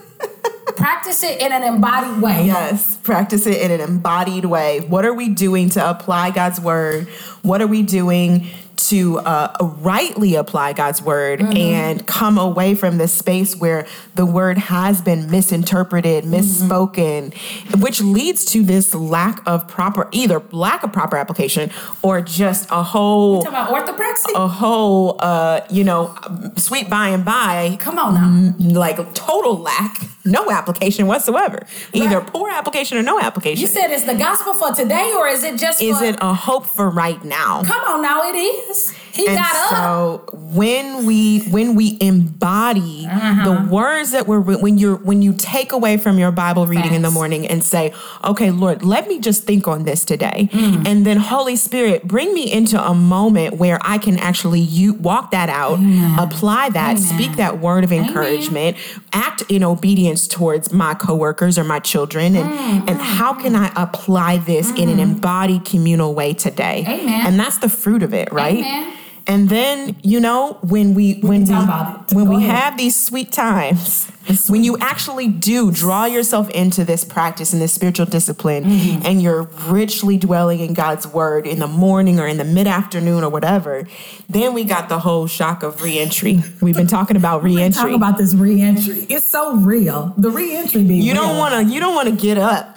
practice 0.77 1.23
it 1.23 1.41
in 1.41 1.53
an 1.53 1.63
embodied 1.63 2.23
way. 2.23 2.47
Yes, 2.47 2.97
practice 2.99 3.47
it 3.47 3.61
in 3.61 3.71
an 3.71 3.81
embodied 3.81 4.45
way. 4.45 4.81
What 4.81 5.05
are 5.05 5.15
we 5.15 5.29
doing 5.29 5.71
to 5.71 5.91
apply 5.91 6.31
God's 6.31 6.61
word? 6.61 7.09
What 7.43 7.61
are 7.61 7.67
we 7.67 7.83
doing 7.83 8.47
to 8.77 9.19
uh, 9.21 9.57
rightly 9.61 10.35
apply 10.35 10.73
God's 10.73 11.03
word 11.03 11.41
Mm-hmm. 11.41 11.57
and 11.57 12.07
come 12.07 12.39
away 12.39 12.75
from 12.75 12.99
this 12.99 13.13
space 13.13 13.57
where 13.57 13.87
the 14.15 14.25
word 14.27 14.59
has 14.59 15.01
been 15.01 15.31
misinterpreted, 15.31 16.25
Mm-hmm. 16.25 16.35
misspoken, 16.35 17.81
which 17.83 18.01
leads 18.01 18.45
to 18.47 18.63
this 18.63 18.95
lack 18.95 19.43
of 19.47 19.67
proper, 19.69 20.09
either 20.13 20.43
lack 20.53 20.83
of 20.83 20.93
proper 20.93 21.17
application 21.17 21.71
or 22.03 22.21
just 22.21 22.69
a 22.71 22.83
whole, 22.83 23.43
Talking 23.43 23.49
about 23.59 23.87
orthopraxy? 23.97 24.35
a 24.35 24.49
whole, 24.49 25.17
uh, 25.21 25.61
you 25.71 25.85
know, 25.85 26.15
sweet 26.57 26.89
by 26.91 27.09
and 27.09 27.25
by, 27.25 27.77
Come 27.81 27.99
on 27.99 28.57
now. 28.59 28.79
like 28.81 29.15
total 29.15 29.57
lack, 29.59 30.01
no 30.27 30.51
application 30.51 31.07
whatsoever. 31.07 31.61
Either 31.93 32.19
Right. 32.19 32.27
poor 32.33 32.51
application 32.51 32.99
or 32.99 33.03
no 33.03 33.19
application. 33.21 33.61
You 33.63 33.69
said 33.69 33.91
it's 33.91 34.05
the 34.05 34.15
gospel 34.15 34.55
for 34.55 34.73
today, 34.73 35.13
or 35.15 35.29
is 35.29 35.43
it 35.45 35.59
just 35.59 35.81
Is 35.81 35.99
for, 35.99 36.05
it 36.05 36.17
a 36.21 36.35
hope 36.35 36.67
for 36.67 36.91
right 36.91 37.23
now? 37.25 37.63
Come 37.65 37.83
on 37.85 38.03
now, 38.03 38.23
it 38.29 38.35
is. 38.37 38.93
He 39.17 39.27
and 39.27 39.37
got 39.37 39.55
up. 39.57 39.71
so 39.71 40.37
when 40.61 41.07
we 41.07 41.41
when 41.57 41.75
we 41.75 41.97
embody 42.01 43.07
Uh-huh. 43.07 43.45
the 43.45 43.71
words 43.71 44.11
that 44.13 44.27
we're 44.29 44.41
when 44.41 44.79
you're 44.79 44.97
when 44.97 45.23
you 45.23 45.33
take 45.37 45.73
away 45.73 45.97
from 45.97 46.19
your 46.19 46.31
bible 46.31 46.67
reading 46.67 46.95
in 46.95 47.03
the 47.03 47.11
morning 47.11 47.47
and 47.47 47.63
say 47.65 47.93
okay 48.25 48.51
lord 48.51 48.85
let 48.85 49.09
me 49.09 49.19
just 49.19 49.45
think 49.45 49.67
on 49.69 49.85
this 49.85 50.05
today 50.05 50.49
Mm. 50.53 50.87
and 50.87 51.07
then 51.07 51.17
holy 51.19 51.57
spirit 51.57 52.07
bring 52.07 52.33
me 52.35 52.51
into 52.53 52.77
a 52.83 52.95
moment 52.95 53.57
where 53.57 53.79
i 53.83 53.97
can 53.99 54.19
actually 54.19 54.61
you 54.61 54.95
walk 54.95 55.31
that 55.33 55.49
out 55.49 55.79
apply 56.19 56.69
that 56.71 56.99
speak 56.99 57.33
that 57.37 57.59
word 57.59 57.83
of 57.85 57.93
encouragement 57.93 58.77
act 59.13 59.43
in 59.49 59.63
obedience 59.65 60.27
towards 60.29 60.73
my 60.73 60.95
coworkers 60.95 61.59
or 61.59 61.65
my 61.65 61.81
children 61.81 62.37
and 62.37 62.47
Mm, 62.57 62.89
and 62.91 63.01
how 63.01 63.33
can 63.35 63.55
i 63.57 63.71
apply 63.77 64.39
this 64.39 64.71
in 64.73 64.89
an 64.89 64.99
embodied 65.01 65.65
communal 65.65 66.15
way 66.15 66.33
today 66.35 66.85
Amen. 66.87 67.27
and 67.27 67.39
that's 67.41 67.59
the 67.59 67.69
fruit 67.69 68.03
of 68.03 68.13
it 68.15 68.33
right 68.33 68.59
Amen. 68.59 68.93
And 69.27 69.49
then, 69.49 69.97
you 70.03 70.21
know, 70.21 70.59
when 70.63 70.95
we 70.95 71.15
when 71.21 71.45
we 71.45 71.55
when 71.55 72.25
Go 72.25 72.31
we 72.31 72.37
ahead. 72.37 72.57
have 72.57 72.77
these 72.79 72.95
sweet 73.03 73.33
times, 73.33 74.07
when 74.49 74.63
you 74.65 74.77
actually 74.79 75.29
do 75.29 75.71
draw 75.71 76.05
yourself 76.05 76.49
into 76.51 76.85
this 76.85 77.05
practice 77.05 77.53
and 77.53 77.61
this 77.63 77.73
spiritual 77.73 78.07
discipline 78.07 78.65
Mm-hmm. 78.65 79.07
and 79.07 79.23
you're 79.23 79.45
richly 79.69 80.17
dwelling 80.17 80.61
in 80.61 80.75
God's 80.75 81.07
word 81.07 81.47
in 81.47 81.59
the 81.59 81.67
morning 81.67 82.19
or 82.21 82.27
in 82.27 82.37
the 82.39 82.45
mid-afternoon 82.45 83.23
or 83.25 83.29
whatever, 83.31 83.87
then 84.29 84.55
we 84.55 84.65
got 84.65 84.89
the 84.89 84.99
whole 85.01 85.27
shock 85.27 85.63
of 85.63 85.83
reentry. 85.83 86.43
We've 86.61 86.77
been 86.77 86.87
talking 86.87 87.17
about 87.17 87.43
reentry. 87.43 87.83
Talk 87.83 87.93
about 87.93 88.19
this 88.19 88.35
reentry. 88.35 89.07
It's 89.09 89.27
so 89.27 89.57
real. 89.57 90.15
The 90.17 90.31
reentry 90.31 90.85
be 90.85 90.97
you 90.97 91.15
don't 91.15 91.37
want 91.37 91.55
to 91.55 91.73
you 91.73 91.81
don't 91.81 91.95
want 91.95 92.09
to 92.09 92.15
get 92.17 92.39
up 92.39 92.77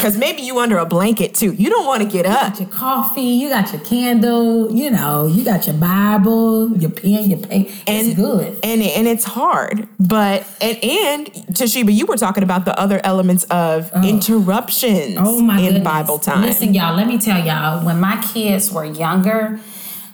cuz 0.00 0.16
maybe 0.16 0.42
you 0.42 0.58
under 0.58 0.78
a 0.78 0.86
blanket 0.86 1.34
too. 1.34 1.52
You 1.52 1.70
don't 1.70 1.86
want 1.86 2.02
to 2.02 2.08
get 2.08 2.26
up. 2.26 2.52
got 2.52 2.60
your 2.60 2.68
coffee, 2.68 3.22
you 3.22 3.48
got 3.48 3.72
your 3.72 3.82
candle, 3.82 4.70
you 4.74 4.90
know, 4.90 5.26
you 5.26 5.44
got 5.44 5.66
your 5.66 5.76
Bible, 5.76 6.76
your 6.76 6.90
pen, 6.90 7.30
your 7.30 7.38
paper. 7.38 7.72
It's 7.86 8.14
good. 8.16 8.58
and 8.62 8.82
and 8.82 9.06
it's 9.06 9.24
hard 9.24 9.88
but 9.98 10.46
and 10.60 10.82
and 10.82 11.26
Te'Sheba 11.54 11.92
you 11.92 12.06
were 12.06 12.16
talking 12.16 12.42
about 12.42 12.64
the 12.64 12.78
other 12.78 13.00
elements 13.04 13.44
of 13.44 13.90
oh. 13.94 14.02
interruptions 14.08 15.16
Oh 15.18 15.40
my 15.40 15.58
in 15.58 15.74
goodness. 15.74 15.84
Bible 15.84 16.18
time 16.18 16.42
Listen, 16.42 16.74
y'all, 16.74 16.96
let 16.96 17.06
me 17.06 17.18
tell 17.18 17.44
y'all, 17.44 17.84
when 17.84 18.00
my 18.00 18.20
kids 18.32 18.70
were 18.72 18.84
younger, 18.84 19.60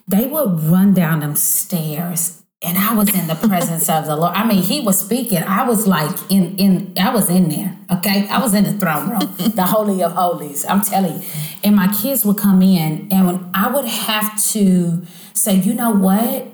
they 0.09 0.27
would 0.27 0.61
run 0.65 0.95
down 0.95 1.21
them 1.21 1.35
stairs. 1.35 2.36
And 2.63 2.79
I 2.79 2.95
was 2.95 3.15
in 3.15 3.27
the 3.27 3.35
presence 3.35 3.89
of 3.91 4.07
the 4.07 4.17
Lord. 4.17 4.35
I 4.35 4.47
mean, 4.47 4.63
he 4.63 4.81
was 4.81 4.99
speaking. 4.99 5.43
I 5.43 5.69
was 5.69 5.87
like 5.87 6.17
in 6.31 6.57
in 6.57 6.95
I 6.99 7.13
was 7.13 7.29
in 7.29 7.49
there. 7.51 7.77
Okay. 7.93 8.27
I 8.29 8.39
was 8.39 8.55
in 8.55 8.65
the 8.65 8.73
throne 8.73 9.11
room, 9.11 9.35
the 9.55 9.65
holy 9.75 10.03
of 10.03 10.13
holies. 10.13 10.65
I'm 10.65 10.81
telling 10.81 11.21
you. 11.21 11.29
And 11.63 11.77
my 11.77 11.89
kids 11.93 12.25
would 12.25 12.39
come 12.39 12.63
in 12.63 13.09
and 13.13 13.27
when 13.27 13.51
I 13.53 13.69
would 13.69 13.85
have 13.85 14.43
to 14.53 15.03
say, 15.35 15.57
you 15.57 15.75
know 15.75 15.91
what? 15.91 16.49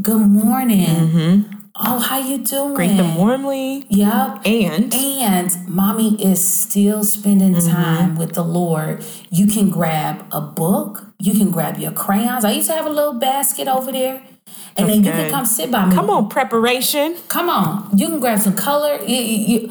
Good 0.00 0.26
morning. 0.26 1.44
Oh, 1.74 1.98
how 1.98 2.18
you 2.18 2.38
doing? 2.38 2.48
Mm-hmm. 2.68 2.74
greet 2.74 2.96
them 2.96 3.14
warmly 3.16 3.86
Yep. 3.88 4.46
and 4.46 4.92
And 4.94 5.68
mommy 5.68 6.22
is 6.22 6.42
still 6.46 7.04
spending 7.04 7.54
Mm-hmm. 7.54 7.70
time 7.72 8.16
with 8.16 8.32
the 8.34 8.42
Lord. 8.44 9.04
You 9.30 9.46
can 9.46 9.70
grab 9.70 10.24
a 10.32 10.40
book, 10.40 11.12
you 11.18 11.32
can 11.34 11.50
grab 11.50 11.78
your 11.78 11.92
crayons. 11.92 12.44
I 12.44 12.52
used 12.52 12.68
to 12.68 12.74
have 12.76 12.86
a 12.86 12.90
little 12.90 13.14
basket 13.18 13.68
over 13.68 13.92
there. 13.92 14.22
And 14.76 14.88
then 14.88 15.04
you 15.04 15.10
can 15.10 15.30
come 15.30 15.44
sit 15.46 15.70
by 15.70 15.86
me. 15.86 15.94
come 15.94 16.08
on 16.10 16.28
preparation 16.28 17.16
Come 17.28 17.48
on. 17.50 17.90
You 17.96 18.08
can 18.08 18.20
grab 18.20 18.38
some 18.38 18.54
color. 18.54 18.98
You- 19.06 19.16
you- 19.16 19.46
you- 19.60 19.70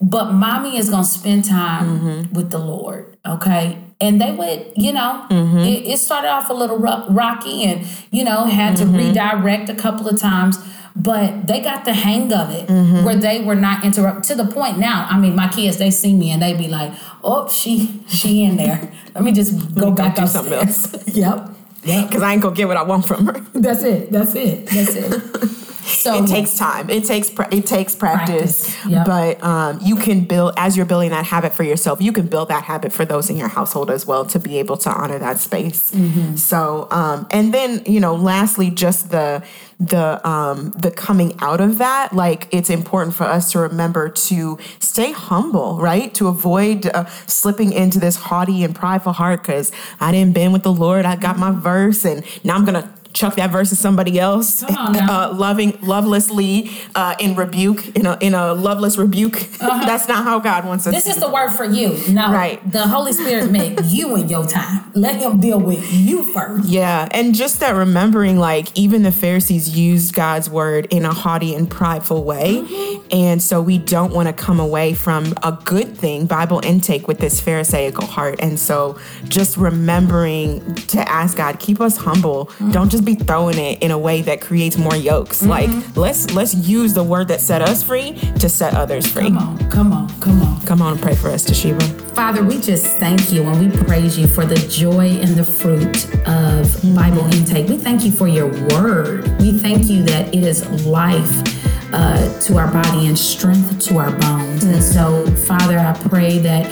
but 0.00 0.32
mommy 0.32 0.76
is 0.76 0.90
going 0.90 1.04
to 1.04 1.08
spend 1.08 1.44
time 1.44 1.84
Mm-hmm. 2.00 2.34
with 2.34 2.50
the 2.50 2.58
Lord. 2.58 3.16
Okay. 3.24 3.78
And 4.00 4.20
they 4.20 4.32
would, 4.32 4.72
you 4.76 4.92
know, 4.92 5.24
Mm-hmm. 5.30 5.58
it, 5.58 5.86
it 5.92 5.98
started 5.98 6.28
off 6.28 6.50
a 6.50 6.54
little 6.54 6.78
rocky 6.78 7.62
and, 7.64 7.86
you 8.10 8.24
know, 8.24 8.44
had 8.44 8.76
to 8.78 8.84
Mm-hmm. 8.84 8.96
redirect 8.96 9.68
a 9.70 9.74
couple 9.74 10.08
of 10.08 10.18
times. 10.18 10.58
But 10.94 11.46
they 11.46 11.60
got 11.60 11.84
the 11.86 11.94
hang 11.94 12.30
of 12.34 12.50
it 12.50 12.66
Mm-hmm. 12.68 13.04
where 13.04 13.16
they 13.16 13.42
were 13.42 13.54
not 13.54 13.84
interrupted 13.84 14.24
to 14.24 14.34
the 14.44 14.50
point 14.52 14.78
now. 14.78 15.06
I 15.08 15.18
mean, 15.18 15.34
my 15.36 15.48
kids, 15.48 15.78
they 15.78 15.90
see 15.90 16.12
me 16.14 16.30
and 16.32 16.42
they 16.42 16.52
be 16.54 16.68
like, 16.68 16.92
oh, 17.24 17.48
she 17.48 18.02
she 18.08 18.42
in 18.42 18.56
there. 18.56 18.90
Let 19.14 19.24
me 19.24 19.32
just 19.32 19.74
go 19.74 19.90
back 19.92 20.18
upstairs. 20.18 20.32
something 20.32 20.52
else. 20.52 21.06
yep. 21.16 21.48
Because 21.82 22.22
I 22.22 22.32
ain't 22.32 22.42
gonna 22.42 22.54
get 22.54 22.68
what 22.68 22.76
I 22.76 22.82
want 22.82 23.06
from 23.06 23.26
her 23.26 23.40
That's 23.54 23.82
it. 23.82 24.10
That's 24.10 24.34
it. 24.34 24.66
That's 24.66 24.94
it. 24.94 25.50
So 25.84 26.14
it 26.22 26.28
takes 26.28 26.56
time 26.56 26.88
it 26.90 27.04
takes 27.04 27.28
pra- 27.28 27.48
it 27.52 27.66
takes 27.66 27.94
practice, 27.96 28.64
Practice, 28.72 28.86
yep. 28.90 29.04
but 29.06 29.42
um, 29.42 29.78
you 29.82 29.96
can 29.96 30.24
build 30.24 30.54
as 30.56 30.76
you're 30.76 30.86
building 30.86 31.10
that 31.10 31.24
habit 31.26 31.52
for 31.54 31.64
yourself 31.64 32.00
you 32.00 32.12
can 32.12 32.26
build 32.28 32.48
that 32.48 32.62
habit 32.64 32.92
for 32.92 33.04
those 33.04 33.28
in 33.30 33.36
your 33.36 33.48
household 33.48 33.90
as 33.90 34.06
well 34.06 34.24
to 34.26 34.38
be 34.38 34.58
able 34.58 34.76
to 34.78 34.90
honor 34.90 35.18
that 35.18 35.38
space 35.38 35.90
Mm-hmm. 35.90 36.36
so 36.36 36.86
um, 36.92 37.26
and 37.30 37.52
then 37.52 37.82
you 37.84 37.98
know 38.00 38.14
lastly 38.14 38.70
just 38.70 39.10
the 39.10 39.42
the 39.86 40.26
um 40.28 40.70
the 40.78 40.90
coming 40.90 41.34
out 41.40 41.60
of 41.60 41.78
that 41.78 42.12
like 42.12 42.46
it's 42.52 42.70
important 42.70 43.16
for 43.16 43.24
us 43.24 43.50
to 43.50 43.58
remember 43.58 44.08
to 44.08 44.58
stay 44.78 45.10
humble 45.12 45.78
right? 45.80 46.14
To 46.14 46.28
avoid 46.28 46.86
uh, 46.86 47.06
slipping 47.26 47.72
into 47.72 47.98
this 47.98 48.16
haughty 48.16 48.62
and 48.62 48.74
prideful 48.74 49.12
heart 49.12 49.42
because 49.42 49.72
i 50.00 50.12
didn't 50.12 50.34
been 50.34 50.52
with 50.52 50.62
the 50.62 50.72
lord. 50.72 51.04
I 51.04 51.16
got 51.16 51.38
my 51.38 51.50
verse 51.50 52.04
and 52.04 52.24
now 52.44 52.54
i'm 52.54 52.64
gonna 52.64 52.92
chuck 53.12 53.34
that 53.36 53.50
verse 53.50 53.68
to 53.70 53.76
somebody 53.76 54.18
else 54.18 54.62
Come 54.64 54.76
on 54.76 54.92
now. 54.92 55.30
uh, 55.30 55.34
loving 55.34 55.78
lovelessly 55.82 56.70
uh, 56.94 57.14
in 57.20 57.34
rebuke 57.34 57.94
in 57.96 58.06
a 58.06 58.16
in 58.20 58.34
a 58.34 58.54
loveless 58.54 58.96
rebuke 58.98 59.34
that's 59.60 60.08
not 60.08 60.24
how 60.24 60.38
god 60.38 60.64
wants 60.64 60.86
us 60.86 60.92
Uh-huh. 60.94 61.00
This 61.02 61.14
is 61.16 61.20
the 61.20 61.30
word 61.30 61.50
for 61.52 61.64
you. 61.64 61.88
No, 62.12 62.30
Right. 62.32 62.58
The 62.70 62.86
Holy 62.86 63.12
Spirit 63.12 63.50
make 63.50 63.78
you 63.84 64.16
in 64.16 64.28
your 64.28 64.46
time. 64.46 64.90
Let 64.94 65.16
Him 65.16 65.40
deal 65.40 65.58
with 65.60 65.92
you 65.92 66.24
first. 66.24 66.68
Yeah, 66.68 67.08
and 67.12 67.34
just 67.34 67.60
that 67.60 67.74
remembering, 67.74 68.38
like, 68.38 68.68
even 68.78 69.02
the 69.02 69.12
Pharisees 69.12 69.76
used 69.76 70.14
God's 70.14 70.48
word 70.50 70.86
in 70.90 71.04
a 71.04 71.12
haughty 71.12 71.54
and 71.54 71.68
prideful 71.70 72.24
way. 72.24 72.64
And 73.10 73.42
so 73.42 73.60
we 73.62 73.78
don't 73.78 74.12
want 74.12 74.28
to 74.28 74.32
come 74.34 74.60
away 74.60 74.94
from 74.94 75.34
a 75.42 75.52
good 75.64 75.96
thing, 75.96 76.26
Bible 76.26 76.60
intake, 76.64 77.08
with 77.08 77.18
this 77.18 77.40
Pharisaical 77.40 78.06
heart. 78.06 78.36
And 78.40 78.58
so 78.58 78.98
just 79.28 79.56
remembering 79.56 80.74
to 80.88 81.00
ask 81.08 81.36
God, 81.36 81.58
keep 81.58 81.80
us 81.80 81.96
humble. 81.96 82.50
Don't 82.70 82.90
just 82.90 83.01
be 83.04 83.14
throwing 83.14 83.58
it 83.58 83.82
in 83.82 83.90
a 83.90 83.98
way 83.98 84.22
that 84.22 84.40
creates 84.40 84.76
more 84.76 84.96
yokes. 84.96 85.42
Mm-hmm. 85.42 85.50
Like, 85.50 85.96
let's 85.96 86.32
let's 86.34 86.54
use 86.54 86.94
the 86.94 87.04
word 87.04 87.28
that 87.28 87.40
set 87.40 87.62
us 87.62 87.82
free 87.82 88.12
to 88.38 88.48
set 88.48 88.74
others 88.74 89.06
free. 89.06 89.24
Come 89.24 89.38
on, 89.38 89.70
come 89.70 89.92
on, 89.92 90.20
come 90.20 90.42
on. 90.42 90.60
Come 90.62 90.82
on 90.82 90.92
and 90.92 91.02
pray 91.02 91.14
for 91.14 91.28
us, 91.28 91.44
Te'Sheba. 91.44 91.82
Father, 92.14 92.44
we 92.44 92.60
just 92.60 92.96
thank 92.98 93.32
you 93.32 93.42
and 93.42 93.70
we 93.70 93.84
praise 93.84 94.18
you 94.18 94.26
for 94.26 94.44
the 94.44 94.56
joy 94.68 95.08
and 95.08 95.34
the 95.34 95.44
fruit 95.44 96.06
of 96.26 96.94
Bible 96.94 97.24
intake. 97.34 97.68
We 97.68 97.78
thank 97.78 98.04
you 98.04 98.12
for 98.12 98.28
your 98.28 98.48
word. 98.68 99.26
We 99.40 99.52
thank 99.52 99.86
you 99.86 100.02
that 100.04 100.34
it 100.34 100.44
is 100.44 100.68
life 100.86 101.71
uh, 101.92 102.40
to 102.40 102.58
our 102.58 102.70
body 102.72 103.06
and 103.06 103.18
strength 103.18 103.78
to 103.88 103.98
our 103.98 104.10
bones. 104.18 104.64
And 104.64 104.82
so, 104.82 105.26
Father, 105.46 105.78
I 105.78 105.92
pray 106.08 106.38
that 106.38 106.66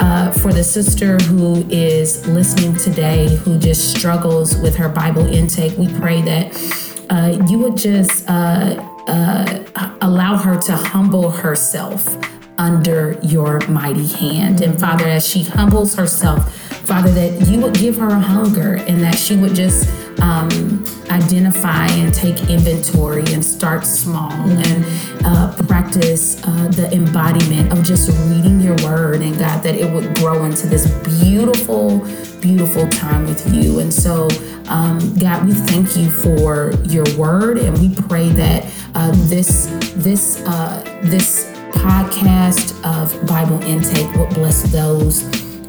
uh, 0.00 0.32
for 0.32 0.52
the 0.52 0.64
sister 0.64 1.16
who 1.18 1.66
is 1.70 2.26
listening 2.26 2.74
today, 2.76 3.34
who 3.36 3.58
just 3.58 3.96
struggles 3.96 4.56
with 4.58 4.76
her 4.76 4.88
Bible 4.88 5.26
intake, 5.26 5.76
we 5.78 5.88
pray 5.98 6.22
that 6.22 7.06
uh, 7.10 7.44
you 7.48 7.58
would 7.58 7.76
just 7.76 8.28
uh, 8.28 8.82
uh, 9.08 9.96
allow 10.00 10.36
her 10.36 10.60
to 10.62 10.76
humble 10.76 11.30
herself 11.30 12.16
under 12.58 13.18
your 13.22 13.60
mighty 13.68 14.06
hand. 14.06 14.60
And 14.60 14.78
Father, 14.78 15.06
as 15.06 15.26
she 15.26 15.42
humbles 15.42 15.94
herself, 15.94 16.52
Father, 16.86 17.10
that 17.10 17.48
you 17.48 17.60
would 17.60 17.74
give 17.74 17.96
her 17.96 18.08
a 18.08 18.20
hunger 18.20 18.76
and 18.76 19.00
that 19.02 19.18
she 19.18 19.36
would 19.36 19.54
just 19.54 19.88
um, 20.20 20.84
identify 21.10 21.86
and 21.86 22.12
take 22.12 22.48
inventory 22.48 23.24
and 23.32 23.44
start 23.44 23.84
small 23.84 24.32
and 24.32 24.84
uh, 25.24 25.54
practice 25.66 26.42
uh, 26.46 26.68
the 26.68 26.92
embodiment 26.92 27.72
of 27.72 27.84
just 27.84 28.10
reading 28.28 28.60
your 28.60 28.76
word 28.84 29.20
and 29.20 29.38
God, 29.38 29.62
that 29.62 29.74
it 29.74 29.92
would 29.92 30.14
grow 30.16 30.44
into 30.44 30.66
this 30.66 30.86
beautiful, 31.20 32.00
beautiful 32.40 32.88
time 32.88 33.26
with 33.26 33.52
you. 33.52 33.80
And 33.80 33.92
so, 33.92 34.28
um, 34.68 35.14
God, 35.18 35.46
we 35.46 35.52
thank 35.52 35.96
you 35.96 36.10
for 36.10 36.72
your 36.84 37.06
word 37.16 37.58
and 37.58 37.78
we 37.78 37.94
pray 37.94 38.28
that 38.30 38.66
uh, 38.94 39.12
this, 39.28 39.66
this, 39.96 40.42
uh, 40.46 40.82
this 41.04 41.52
podcast 41.72 42.74
of 42.84 43.26
Bible 43.26 43.62
intake 43.62 44.12
will 44.16 44.28
bless 44.28 44.62
those 44.72 45.22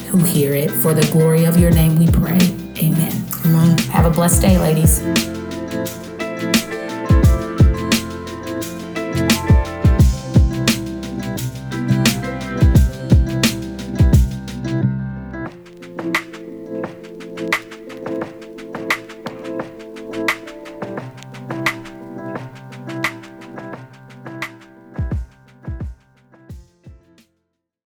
who 0.08 0.20
hear 0.20 0.54
it. 0.54 0.72
For 0.72 0.94
the 0.94 1.08
glory 1.12 1.46
of 1.46 1.60
your 1.60 1.72
name, 1.72 1.98
we 1.98 2.08
pray. 2.08 2.40
Amen. 2.82 3.27
Have 3.92 4.06
a 4.06 4.10
blessed 4.10 4.42
day, 4.42 4.58
ladies. 4.58 5.37